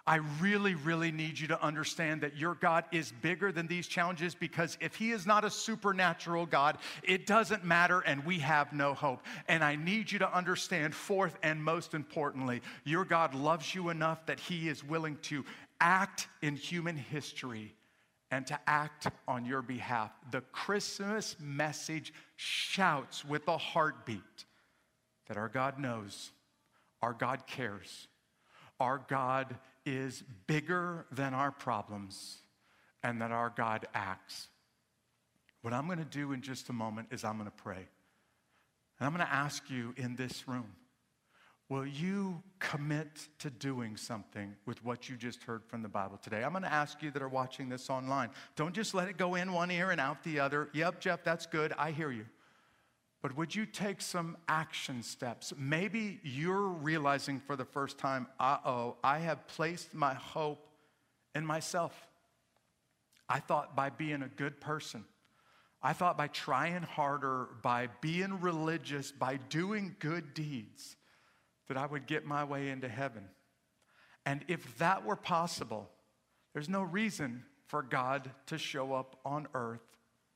I 0.08 0.20
really, 0.40 0.76
really 0.76 1.10
need 1.10 1.36
you 1.36 1.48
to 1.48 1.60
understand 1.60 2.20
that 2.20 2.36
your 2.36 2.54
God 2.54 2.84
is 2.92 3.12
bigger 3.22 3.50
than 3.50 3.66
these 3.66 3.88
challenges 3.88 4.36
because 4.36 4.78
if 4.80 4.94
He 4.94 5.10
is 5.10 5.26
not 5.26 5.44
a 5.44 5.50
supernatural 5.50 6.46
God, 6.46 6.78
it 7.02 7.26
doesn't 7.26 7.64
matter 7.64 8.00
and 8.00 8.24
we 8.24 8.38
have 8.38 8.72
no 8.72 8.94
hope. 8.94 9.22
And 9.48 9.64
I 9.64 9.74
need 9.74 10.12
you 10.12 10.20
to 10.20 10.32
understand, 10.32 10.94
fourth 10.94 11.36
and 11.42 11.62
most 11.62 11.92
importantly, 11.92 12.62
your 12.84 13.04
God 13.04 13.34
loves 13.34 13.74
you 13.74 13.88
enough 13.88 14.24
that 14.26 14.38
He 14.38 14.68
is 14.68 14.84
willing 14.84 15.18
to 15.22 15.44
act 15.80 16.28
in 16.42 16.56
human 16.56 16.96
history 16.96 17.74
and 18.30 18.46
to 18.46 18.58
act 18.66 19.06
on 19.28 19.44
your 19.44 19.62
behalf. 19.62 20.10
The 20.30 20.40
Christmas 20.40 21.36
message 21.40 22.12
shouts 22.36 23.24
with 23.24 23.46
a 23.48 23.56
heartbeat 23.56 24.44
that 25.28 25.36
our 25.36 25.48
God 25.48 25.78
knows, 25.78 26.30
our 27.02 27.12
God 27.12 27.46
cares, 27.46 28.08
our 28.80 29.04
God 29.08 29.56
is 29.84 30.24
bigger 30.46 31.06
than 31.10 31.34
our 31.34 31.50
problems, 31.50 32.38
and 33.02 33.22
that 33.22 33.30
our 33.30 33.52
God 33.56 33.86
acts. 33.94 34.48
What 35.62 35.72
I'm 35.72 35.86
going 35.86 35.98
to 35.98 36.04
do 36.04 36.32
in 36.32 36.42
just 36.42 36.68
a 36.68 36.72
moment 36.72 37.08
is 37.10 37.24
I'm 37.24 37.38
going 37.38 37.50
to 37.50 37.62
pray. 37.62 37.86
And 38.98 39.06
I'm 39.06 39.12
going 39.12 39.26
to 39.26 39.32
ask 39.32 39.68
you 39.70 39.94
in 39.96 40.16
this 40.16 40.48
room 40.48 40.66
will 41.68 41.86
you 41.86 42.42
commit 42.58 43.28
to 43.38 43.50
doing 43.50 43.96
something 43.96 44.54
with 44.66 44.84
what 44.84 45.08
you 45.08 45.16
just 45.16 45.42
heard 45.42 45.64
from 45.64 45.82
the 45.82 45.88
Bible 45.88 46.18
today? 46.18 46.44
I'm 46.44 46.52
going 46.52 46.62
to 46.62 46.72
ask 46.72 47.02
you 47.02 47.10
that 47.10 47.22
are 47.22 47.28
watching 47.28 47.68
this 47.68 47.90
online. 47.90 48.30
Don't 48.54 48.74
just 48.74 48.94
let 48.94 49.08
it 49.08 49.16
go 49.16 49.34
in 49.34 49.52
one 49.52 49.70
ear 49.70 49.90
and 49.90 50.00
out 50.00 50.22
the 50.22 50.40
other. 50.40 50.68
Yep, 50.72 51.00
Jeff, 51.00 51.24
that's 51.24 51.46
good. 51.46 51.72
I 51.76 51.90
hear 51.90 52.10
you. 52.10 52.26
But 53.22 53.36
would 53.36 53.54
you 53.54 53.66
take 53.66 54.00
some 54.00 54.36
action 54.46 55.02
steps? 55.02 55.52
Maybe 55.58 56.20
you're 56.22 56.68
realizing 56.68 57.40
for 57.40 57.56
the 57.56 57.64
first 57.64 57.98
time, 57.98 58.28
uh 58.38 58.58
oh, 58.64 58.96
I 59.02 59.18
have 59.18 59.48
placed 59.48 59.94
my 59.94 60.14
hope 60.14 60.68
in 61.34 61.44
myself. 61.44 62.08
I 63.28 63.40
thought 63.40 63.74
by 63.74 63.90
being 63.90 64.22
a 64.22 64.28
good 64.28 64.60
person, 64.60 65.04
I 65.82 65.92
thought 65.92 66.16
by 66.16 66.28
trying 66.28 66.82
harder, 66.82 67.48
by 67.62 67.88
being 68.00 68.40
religious, 68.40 69.10
by 69.10 69.38
doing 69.48 69.96
good 69.98 70.32
deeds, 70.32 70.96
that 71.68 71.76
I 71.76 71.86
would 71.86 72.06
get 72.06 72.24
my 72.24 72.44
way 72.44 72.68
into 72.68 72.88
heaven. 72.88 73.24
And 74.24 74.44
if 74.48 74.78
that 74.78 75.04
were 75.04 75.16
possible, 75.16 75.88
there's 76.52 76.68
no 76.68 76.82
reason 76.82 77.44
for 77.66 77.82
God 77.82 78.30
to 78.46 78.58
show 78.58 78.92
up 78.92 79.18
on 79.24 79.46
earth 79.54 79.80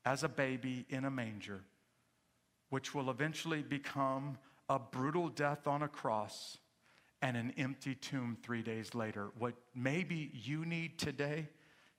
as 0.04 0.22
a 0.22 0.28
baby 0.28 0.86
in 0.88 1.04
a 1.04 1.10
manger, 1.10 1.62
which 2.70 2.94
will 2.94 3.10
eventually 3.10 3.62
become 3.62 4.38
a 4.68 4.78
brutal 4.78 5.28
death 5.28 5.66
on 5.66 5.82
a 5.82 5.88
cross 5.88 6.58
and 7.22 7.36
an 7.36 7.52
empty 7.58 7.94
tomb 7.94 8.36
three 8.42 8.62
days 8.62 8.94
later. 8.94 9.30
What 9.38 9.54
maybe 9.74 10.30
you 10.32 10.64
need 10.64 10.98
today 10.98 11.48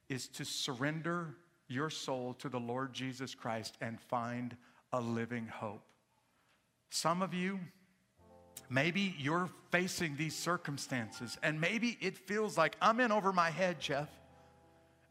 is 0.10 0.28
to 0.30 0.46
surrender 0.46 1.36
your 1.68 1.90
soul 1.90 2.34
to 2.36 2.50
the 2.50 2.60
Lord 2.60 2.94
Jesus 2.94 3.36
Christ 3.36 3.78
and 3.82 4.00
find 4.00 4.58
a 4.92 5.00
living 5.00 5.48
hope. 5.48 5.84
Some 6.90 7.22
of 7.22 7.34
you, 7.34 7.60
maybe 8.70 9.16
you're 9.18 9.50
facing 9.72 10.16
these 10.16 10.38
circumstances, 10.38 11.38
and 11.44 11.60
maybe 11.62 11.98
it 12.02 12.18
feels 12.18 12.58
like 12.58 12.76
I'm 12.82 13.00
in 13.00 13.12
over 13.12 13.32
my 13.32 13.50
head, 13.50 13.80
Jeff. 13.80 14.10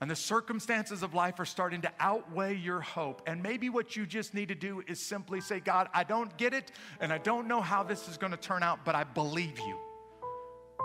And 0.02 0.10
the 0.10 0.16
circumstances 0.16 1.02
of 1.02 1.12
life 1.12 1.38
are 1.40 1.44
starting 1.44 1.82
to 1.82 1.92
outweigh 2.00 2.56
your 2.56 2.80
hope. 2.80 3.20
And 3.26 3.42
maybe 3.42 3.68
what 3.68 3.96
you 3.96 4.06
just 4.06 4.32
need 4.32 4.48
to 4.48 4.54
do 4.54 4.82
is 4.88 5.06
simply 5.06 5.42
say, 5.42 5.60
God, 5.60 5.88
I 5.92 6.04
don't 6.04 6.34
get 6.38 6.54
it, 6.54 6.72
and 7.00 7.12
I 7.12 7.18
don't 7.18 7.46
know 7.46 7.60
how 7.60 7.82
this 7.82 8.08
is 8.08 8.16
going 8.16 8.32
to 8.32 8.38
turn 8.38 8.62
out, 8.62 8.84
but 8.84 8.94
I 8.94 9.04
believe 9.04 9.58
you. 9.58 9.78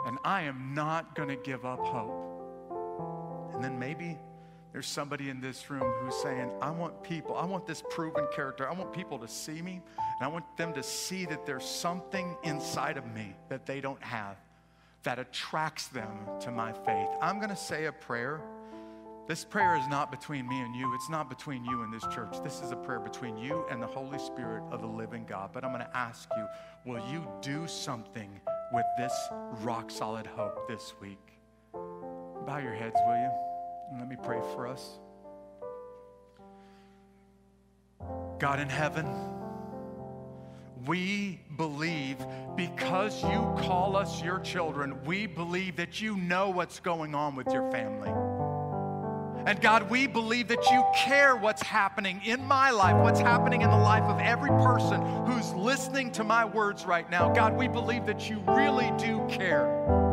And 0.05 0.17
I 0.25 0.41
am 0.43 0.73
not 0.73 1.15
going 1.15 1.29
to 1.29 1.37
give 1.37 1.65
up 1.65 1.79
hope. 1.79 3.53
And 3.53 3.63
then 3.63 3.79
maybe 3.79 4.17
there's 4.75 4.87
somebody 4.87 5.29
in 5.29 5.39
this 5.39 5.69
room 5.69 5.89
who's 6.01 6.15
saying, 6.15 6.51
I 6.61 6.69
want 6.69 7.01
people, 7.01 7.37
I 7.37 7.45
want 7.45 7.65
this 7.65 7.81
proven 7.91 8.27
character. 8.35 8.69
I 8.69 8.73
want 8.73 8.91
people 8.91 9.17
to 9.19 9.25
see 9.25 9.61
me, 9.61 9.81
and 9.97 10.21
I 10.21 10.27
want 10.27 10.43
them 10.57 10.73
to 10.73 10.83
see 10.83 11.25
that 11.27 11.45
there's 11.45 11.63
something 11.63 12.35
inside 12.43 12.97
of 12.97 13.07
me 13.13 13.33
that 13.47 13.65
they 13.65 13.79
don't 13.79 14.03
have 14.03 14.35
that 15.03 15.17
attracts 15.17 15.87
them 15.87 16.09
to 16.41 16.51
my 16.51 16.73
faith. 16.73 17.07
I'm 17.21 17.37
going 17.37 17.51
to 17.51 17.55
say 17.55 17.85
a 17.85 17.93
prayer. 17.93 18.41
This 19.29 19.45
prayer 19.45 19.77
is 19.77 19.87
not 19.87 20.11
between 20.11 20.45
me 20.45 20.59
and 20.59 20.75
you. 20.75 20.93
It's 20.93 21.09
not 21.09 21.29
between 21.29 21.63
you 21.63 21.83
and 21.83 21.93
this 21.93 22.03
church. 22.13 22.35
This 22.43 22.59
is 22.61 22.71
a 22.73 22.75
prayer 22.75 22.99
between 22.99 23.37
you 23.37 23.63
and 23.71 23.81
the 23.81 23.87
Holy 23.87 24.19
Spirit 24.19 24.63
of 24.71 24.81
the 24.81 24.87
living 24.87 25.25
God. 25.25 25.51
But 25.53 25.63
I'm 25.63 25.71
going 25.71 25.85
to 25.85 25.97
ask 25.97 26.27
you, 26.35 26.45
will 26.83 27.01
you 27.09 27.25
do 27.39 27.65
something 27.65 28.41
with 28.73 28.85
this 28.97 29.13
rock 29.61 29.89
solid 29.89 30.27
hope 30.27 30.67
this 30.67 30.91
week? 31.01 31.31
Bow 31.71 32.57
your 32.57 32.73
heads, 32.73 32.97
will 33.07 33.15
you? 33.15 33.44
And 33.89 33.99
let 33.99 34.09
me 34.09 34.15
pray 34.21 34.39
for 34.53 34.67
us. 34.67 34.99
God 38.39 38.59
in 38.59 38.69
heaven, 38.69 39.07
we 40.85 41.39
believe 41.57 42.17
because 42.55 43.23
you 43.23 43.53
call 43.59 43.95
us 43.95 44.21
your 44.21 44.39
children, 44.39 45.03
we 45.05 45.25
believe 45.25 45.77
that 45.77 46.01
you 46.01 46.15
know 46.17 46.49
what's 46.49 46.79
going 46.79 47.15
on 47.15 47.35
with 47.35 47.47
your 47.47 47.69
family. 47.71 48.11
And 49.47 49.61
God, 49.61 49.91
we 49.91 50.07
believe 50.07 50.47
that 50.47 50.71
you 50.71 50.83
care 50.95 51.35
what's 51.35 51.61
happening 51.61 52.19
in 52.25 52.43
my 52.43 52.71
life, 52.71 52.95
what's 52.95 53.19
happening 53.19 53.61
in 53.61 53.69
the 53.69 53.77
life 53.77 54.03
of 54.03 54.19
every 54.19 54.49
person 54.49 55.01
who's 55.25 55.53
listening 55.53 56.11
to 56.13 56.23
my 56.23 56.45
words 56.45 56.83
right 56.85 57.07
now. 57.09 57.31
God, 57.31 57.55
we 57.55 57.67
believe 57.67 58.07
that 58.07 58.27
you 58.27 58.43
really 58.47 58.91
do 58.97 59.23
care. 59.29 60.04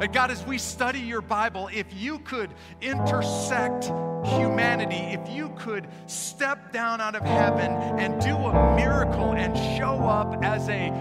And 0.00 0.12
God, 0.12 0.30
as 0.30 0.46
we 0.46 0.58
study 0.58 1.00
your 1.00 1.20
Bible, 1.20 1.68
if 1.72 1.86
you 1.92 2.20
could 2.20 2.50
intersect 2.80 3.86
humanity, 4.24 4.94
if 4.96 5.28
you 5.28 5.48
could 5.58 5.88
step 6.06 6.72
down 6.72 7.00
out 7.00 7.16
of 7.16 7.22
heaven 7.22 7.72
and 7.98 8.20
do 8.20 8.36
a 8.36 8.76
miracle 8.76 9.32
and 9.32 9.56
show 9.76 9.98
up 10.04 10.44
as 10.44 10.68
a 10.68 10.92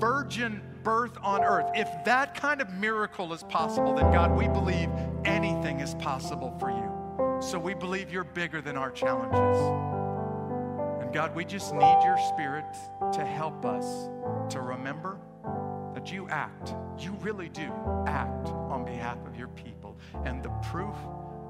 virgin 0.00 0.60
birth 0.82 1.16
on 1.22 1.44
earth, 1.44 1.70
if 1.74 1.88
that 2.04 2.34
kind 2.34 2.60
of 2.60 2.68
miracle 2.74 3.32
is 3.32 3.44
possible, 3.44 3.94
then 3.94 4.10
God, 4.10 4.36
we 4.36 4.48
believe 4.48 4.90
anything 5.24 5.78
is 5.78 5.94
possible 5.94 6.56
for 6.58 6.70
you. 6.70 7.40
So 7.40 7.56
we 7.58 7.74
believe 7.74 8.10
you're 8.10 8.24
bigger 8.24 8.60
than 8.60 8.76
our 8.76 8.90
challenges. 8.90 9.58
And 11.02 11.12
God, 11.12 11.36
we 11.36 11.44
just 11.44 11.72
need 11.72 11.98
your 12.02 12.18
spirit 12.28 12.64
to 13.12 13.24
help 13.24 13.64
us 13.64 14.08
to 14.52 14.60
remember 14.60 15.20
you 16.10 16.28
act, 16.28 16.74
you 16.98 17.12
really 17.20 17.48
do 17.48 17.72
act 18.06 18.48
on 18.48 18.84
behalf 18.84 19.18
of 19.26 19.36
your 19.36 19.48
people. 19.48 19.96
And 20.24 20.42
the 20.42 20.50
proof 20.70 20.96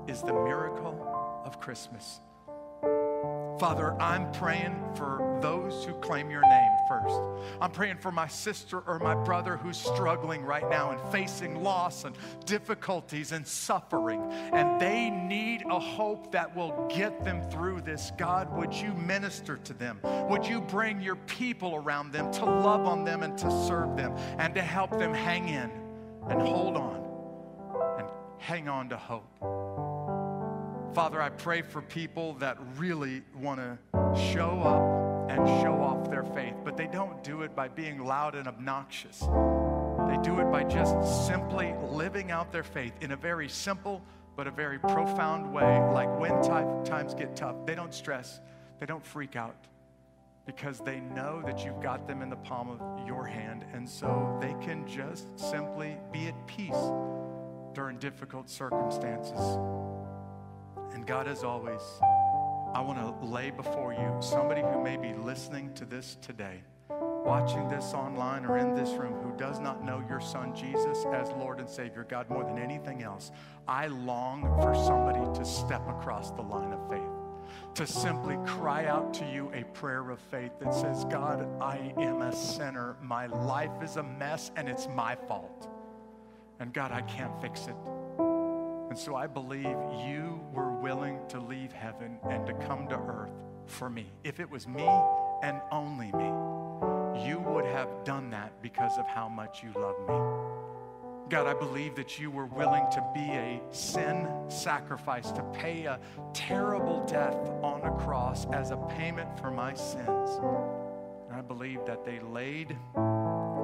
is 0.07 0.23
the 0.23 0.33
miracle 0.33 1.43
of 1.45 1.61
Christmas. 1.61 2.21
Father, 3.59 3.95
I'm 4.01 4.33
praying 4.33 4.83
for 4.97 5.39
those 5.41 5.85
who 5.85 5.93
claim 5.95 6.31
your 6.31 6.43
name 6.43 6.71
first. 6.89 7.15
I'm 7.61 7.71
praying 7.71 7.99
for 7.99 8.11
my 8.11 8.27
sister 8.27 8.81
or 8.81 8.99
my 8.99 9.15
brother 9.15 9.57
who's 9.57 9.77
struggling 9.77 10.43
right 10.43 10.69
now 10.69 10.91
and 10.91 11.13
facing 11.13 11.63
loss 11.63 12.05
and 12.05 12.17
difficulties 12.47 13.31
and 13.33 13.47
suffering, 13.47 14.21
and 14.53 14.81
they 14.81 15.11
need 15.11 15.65
a 15.71 15.79
hope 15.79 16.33
that 16.33 16.55
will 16.57 16.89
get 16.93 17.25
them 17.25 17.49
through 17.51 17.83
this. 17.83 18.11
God, 18.19 18.53
would 18.57 18.75
you 18.75 18.93
minister 18.95 19.57
to 19.59 19.73
them? 19.73 20.01
Would 20.29 20.47
you 20.47 20.61
bring 20.61 21.01
your 21.01 21.17
people 21.17 21.77
around 21.77 22.13
them 22.13 22.33
to 22.33 22.45
love 22.45 22.87
on 22.87 23.05
them 23.05 23.23
and 23.23 23.39
to 23.39 23.51
serve 23.67 23.97
them 23.97 24.17
and 24.39 24.55
to 24.55 24.63
help 24.63 24.91
them 24.99 25.15
hang 25.15 25.49
in 25.49 25.71
and 26.29 26.43
hold 26.43 26.77
on 26.77 27.05
and 27.99 28.09
hang 28.39 28.69
on 28.69 28.89
to 28.89 28.97
hope? 28.97 29.64
Father, 30.95 31.21
I 31.21 31.31
pray 31.31 31.63
for 31.63 31.83
people 31.83 32.35
that 32.35 32.57
really 32.77 33.23
want 33.37 33.59
to 33.59 33.77
show 34.33 34.61
up 34.61 35.29
and 35.29 35.45
show 35.61 35.75
off 35.83 36.09
their 36.09 36.23
faith, 36.23 36.55
but 36.65 36.77
they 36.77 36.87
don't 36.87 37.25
do 37.25 37.43
it 37.43 37.57
by 37.57 37.67
being 37.67 38.05
loud 38.05 38.37
and 38.37 38.47
obnoxious. 38.47 39.19
They 39.19 40.17
do 40.23 40.39
it 40.39 40.53
by 40.53 40.63
just 40.63 41.27
simply 41.27 41.75
living 41.91 42.31
out 42.31 42.53
their 42.53 42.63
faith 42.63 42.93
in 43.01 43.11
a 43.11 43.17
very 43.17 43.49
simple 43.49 44.03
but 44.37 44.47
a 44.47 44.53
very 44.53 44.79
profound 44.79 45.53
way. 45.53 45.81
Like 45.93 46.17
when 46.21 46.41
t- 46.41 46.89
times 46.89 47.13
get 47.13 47.35
tough, 47.35 47.57
they 47.67 47.75
don't 47.75 47.93
stress, 47.93 48.41
they 48.79 48.87
don't 48.87 49.05
freak 49.05 49.35
out 49.35 49.67
because 50.47 50.79
they 50.79 51.01
know 51.01 51.43
that 51.45 51.65
you've 51.65 51.81
got 51.81 52.07
them 52.07 52.23
in 52.23 52.31
the 52.31 52.37
palm 52.37 52.71
of 52.71 53.05
your 53.05 53.25
hand. 53.25 53.65
And 53.73 53.89
so 53.89 54.39
they 54.41 54.55
can 54.65 54.87
just 54.87 55.27
simply 55.41 55.97
be 56.13 56.29
at 56.29 56.47
peace 56.47 56.91
during 57.75 57.99
difficult 57.99 58.49
circumstances. 58.49 59.59
God, 61.07 61.29
as 61.29 61.45
always, 61.45 61.83
I 62.75 62.81
want 62.81 62.99
to 62.99 63.27
lay 63.27 63.51
before 63.51 63.93
you 63.93 64.17
somebody 64.21 64.63
who 64.63 64.83
may 64.83 64.97
be 64.97 65.13
listening 65.13 65.75
to 65.75 65.85
this 65.85 66.17
today, 66.23 66.63
watching 66.89 67.69
this 67.69 67.93
online 67.93 68.47
or 68.47 68.57
in 68.57 68.75
this 68.75 68.91
room, 68.91 69.13
who 69.23 69.37
does 69.37 69.61
not 69.61 69.85
know 69.85 70.03
your 70.09 70.21
son 70.21 70.55
Jesus 70.55 71.05
as 71.13 71.29
Lord 71.33 71.61
and 71.61 71.69
Savior. 71.69 72.07
God, 72.09 72.31
more 72.31 72.43
than 72.43 72.59
anything 72.59 73.03
else, 73.03 73.33
I 73.69 73.89
long 73.89 74.43
for 74.63 74.75
somebody 74.75 75.21
to 75.39 75.45
step 75.45 75.87
across 75.89 76.31
the 76.31 76.43
line 76.43 76.73
of 76.73 76.89
faith 76.89 77.03
to 77.75 77.87
simply 77.87 78.39
cry 78.47 78.87
out 78.87 79.13
to 79.13 79.27
you 79.27 79.51
a 79.53 79.65
prayer 79.77 80.09
of 80.11 80.19
faith 80.31 80.53
that 80.61 80.73
says, 80.73 81.05
God, 81.05 81.47
I 81.61 81.93
am 81.99 82.23
a 82.23 82.35
sinner. 82.35 82.97
My 83.03 83.27
life 83.27 83.83
is 83.83 83.97
a 83.97 84.03
mess 84.03 84.53
and 84.57 84.69
it's 84.69 84.89
my 84.89 85.17
fault. 85.17 85.69
And 86.61 86.73
God, 86.73 86.93
I 86.93 87.03
can't 87.03 87.39
fix 87.43 87.67
it. 87.67 87.77
And 88.95 89.01
so 89.01 89.17
I 89.17 89.27
believe 89.27 89.65
you 90.07 90.41
were 90.53 90.73
willing 90.73 91.19
to 91.31 91.41
leave 91.41 91.73
heaven 91.73 92.17
and 92.31 92.47
to 92.47 92.53
come 92.53 92.87
to 92.87 92.95
earth 92.95 93.33
for 93.67 93.91
me. 93.91 94.13
If 94.23 94.39
it 94.39 94.49
was 94.49 94.69
me 94.69 94.89
and 95.43 95.61
only 95.73 96.13
me, 96.13 97.27
you 97.29 97.41
would 97.41 97.65
have 97.65 97.89
done 98.05 98.31
that 98.31 98.53
because 98.63 98.97
of 98.97 99.05
how 99.09 99.29
much 99.29 99.65
you 99.65 99.73
love 99.75 99.99
me. 100.07 101.29
God, 101.29 101.49
I 101.49 101.55
believe 101.55 101.97
that 101.97 102.21
you 102.21 102.31
were 102.31 102.47
willing 102.47 102.85
to 102.93 103.05
be 103.13 103.33
a 103.33 103.61
sin 103.73 104.29
sacrifice, 104.47 105.33
to 105.33 105.43
pay 105.53 105.87
a 105.87 105.99
terrible 106.33 107.05
death 107.05 107.51
on 107.65 107.83
a 107.83 107.91
cross 108.05 108.47
as 108.53 108.71
a 108.71 108.77
payment 108.77 109.41
for 109.41 109.51
my 109.51 109.75
sins. 109.75 110.39
And 110.39 111.33
I 111.33 111.41
believe 111.41 111.85
that 111.85 112.05
they 112.05 112.21
laid 112.21 112.77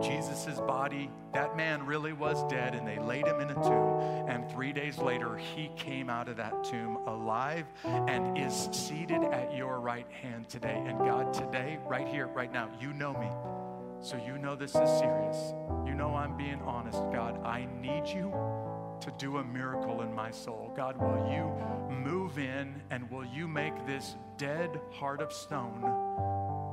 Jesus' 0.02 0.60
body, 0.60 1.10
that 1.32 1.56
man 1.56 1.84
really 1.86 2.12
was 2.12 2.42
dead, 2.50 2.74
and 2.74 2.86
they 2.86 2.98
laid 2.98 3.26
him 3.26 3.40
in 3.40 3.50
a 3.50 3.54
tomb. 3.54 4.28
And 4.28 4.50
three 4.50 4.72
days 4.72 4.98
later, 4.98 5.36
he 5.36 5.70
came 5.76 6.10
out 6.10 6.28
of 6.28 6.36
that 6.36 6.64
tomb 6.64 6.98
alive 7.06 7.66
and 7.84 8.36
is 8.38 8.68
seated 8.72 9.22
at 9.24 9.54
your 9.54 9.80
right 9.80 10.06
hand 10.10 10.48
today. 10.48 10.82
And 10.86 10.98
God, 10.98 11.32
today, 11.32 11.78
right 11.86 12.06
here, 12.08 12.26
right 12.26 12.52
now, 12.52 12.68
you 12.80 12.92
know 12.92 13.12
me. 13.12 13.28
So 14.02 14.16
you 14.16 14.38
know 14.38 14.56
this 14.56 14.74
is 14.74 14.88
serious. 14.98 15.52
You 15.84 15.94
know 15.94 16.14
I'm 16.14 16.36
being 16.36 16.60
honest, 16.62 16.98
God. 17.12 17.44
I 17.44 17.66
need 17.80 18.06
you 18.06 18.32
to 19.00 19.12
do 19.18 19.38
a 19.38 19.44
miracle 19.44 20.02
in 20.02 20.14
my 20.14 20.30
soul. 20.30 20.72
God, 20.76 20.96
will 20.96 21.30
you 21.30 21.94
move 21.94 22.38
in 22.38 22.80
and 22.90 23.10
will 23.10 23.24
you 23.24 23.46
make 23.48 23.86
this 23.86 24.16
dead 24.36 24.80
heart 24.90 25.20
of 25.20 25.32
stone 25.32 25.80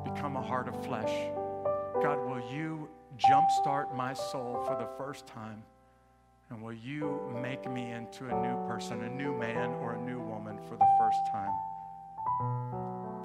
become 0.04 0.36
a 0.36 0.42
heart 0.42 0.68
of 0.68 0.86
flesh? 0.86 1.12
God, 2.02 2.20
will 2.26 2.44
you 2.52 2.90
jumpstart 3.18 3.96
my 3.96 4.14
soul 4.14 4.64
for 4.66 4.76
the 4.78 4.88
first 4.98 5.26
time? 5.28 5.64
And 6.50 6.62
will 6.62 6.74
you 6.74 7.20
make 7.42 7.70
me 7.70 7.92
into 7.92 8.26
a 8.26 8.42
new 8.42 8.68
person, 8.68 9.04
a 9.04 9.10
new 9.10 9.38
man 9.38 9.72
or 9.82 9.94
a 9.94 10.02
new 10.02 10.20
woman 10.20 10.58
for 10.70 10.78
the 10.78 10.88
first 10.98 11.20
time? 11.32 11.52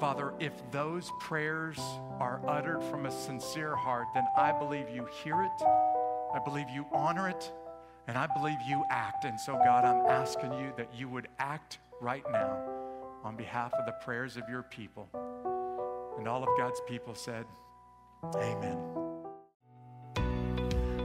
Father, 0.01 0.34
if 0.40 0.53
those 0.72 1.12
prayers 1.20 1.78
are 2.18 2.40
uttered 2.49 2.82
from 2.84 3.07
a 3.07 3.11
sincere 3.11 3.76
heart, 3.76 4.09
then 4.14 4.26
I 4.36 4.51
believe 4.51 4.88
you 4.88 5.07
hear 5.22 5.40
it, 5.43 5.62
I 6.34 6.40
believe 6.45 6.68
you 6.68 6.86
honor 6.93 7.28
it, 7.28 7.53
and 8.09 8.18
I 8.18 8.26
believe 8.26 8.59
you 8.66 8.84
act. 8.90 9.24
And 9.24 9.38
so, 9.38 9.53
God, 9.64 9.84
I'm 9.84 10.07
asking 10.07 10.55
you 10.55 10.72
that 10.76 10.93
you 10.93 11.09
would 11.09 11.28
act 11.38 11.78
right 12.01 12.24
now 12.32 12.59
on 13.22 13.36
behalf 13.36 13.72
of 13.74 13.86
the 13.86 13.93
prayers 14.05 14.36
of 14.36 14.43
your 14.49 14.64
people. 14.64 15.09
And 16.18 16.26
all 16.26 16.43
of 16.43 16.49
God's 16.59 16.80
people 16.88 17.14
said, 17.14 17.45
Amen. 18.34 19.11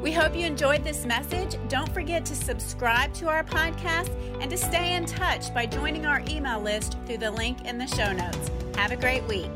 We 0.02 0.12
hope 0.12 0.36
you 0.36 0.45
enjoyed 0.45 0.84
this 0.84 1.06
message. 1.06 1.58
Don't 1.70 1.91
forget 1.93 2.26
to 2.26 2.36
subscribe 2.36 3.14
to 3.16 3.28
our 3.28 3.43
podcast 3.43 4.12
and 4.39 4.50
to 4.52 4.58
stay 4.58 4.93
in 4.95 5.06
touch 5.06 5.54
by 5.54 5.66
joining 5.66 6.06
our 6.06 6.22
email 6.30 6.62
list 6.62 6.98
through 7.06 7.18
the 7.18 7.32
link 7.32 7.66
in 7.66 7.78
the 7.78 7.88
show 7.88 8.12
notes. 8.12 8.52
Have 8.76 8.91
a 8.91 8.95
great 8.95 9.24
week. 9.24 9.52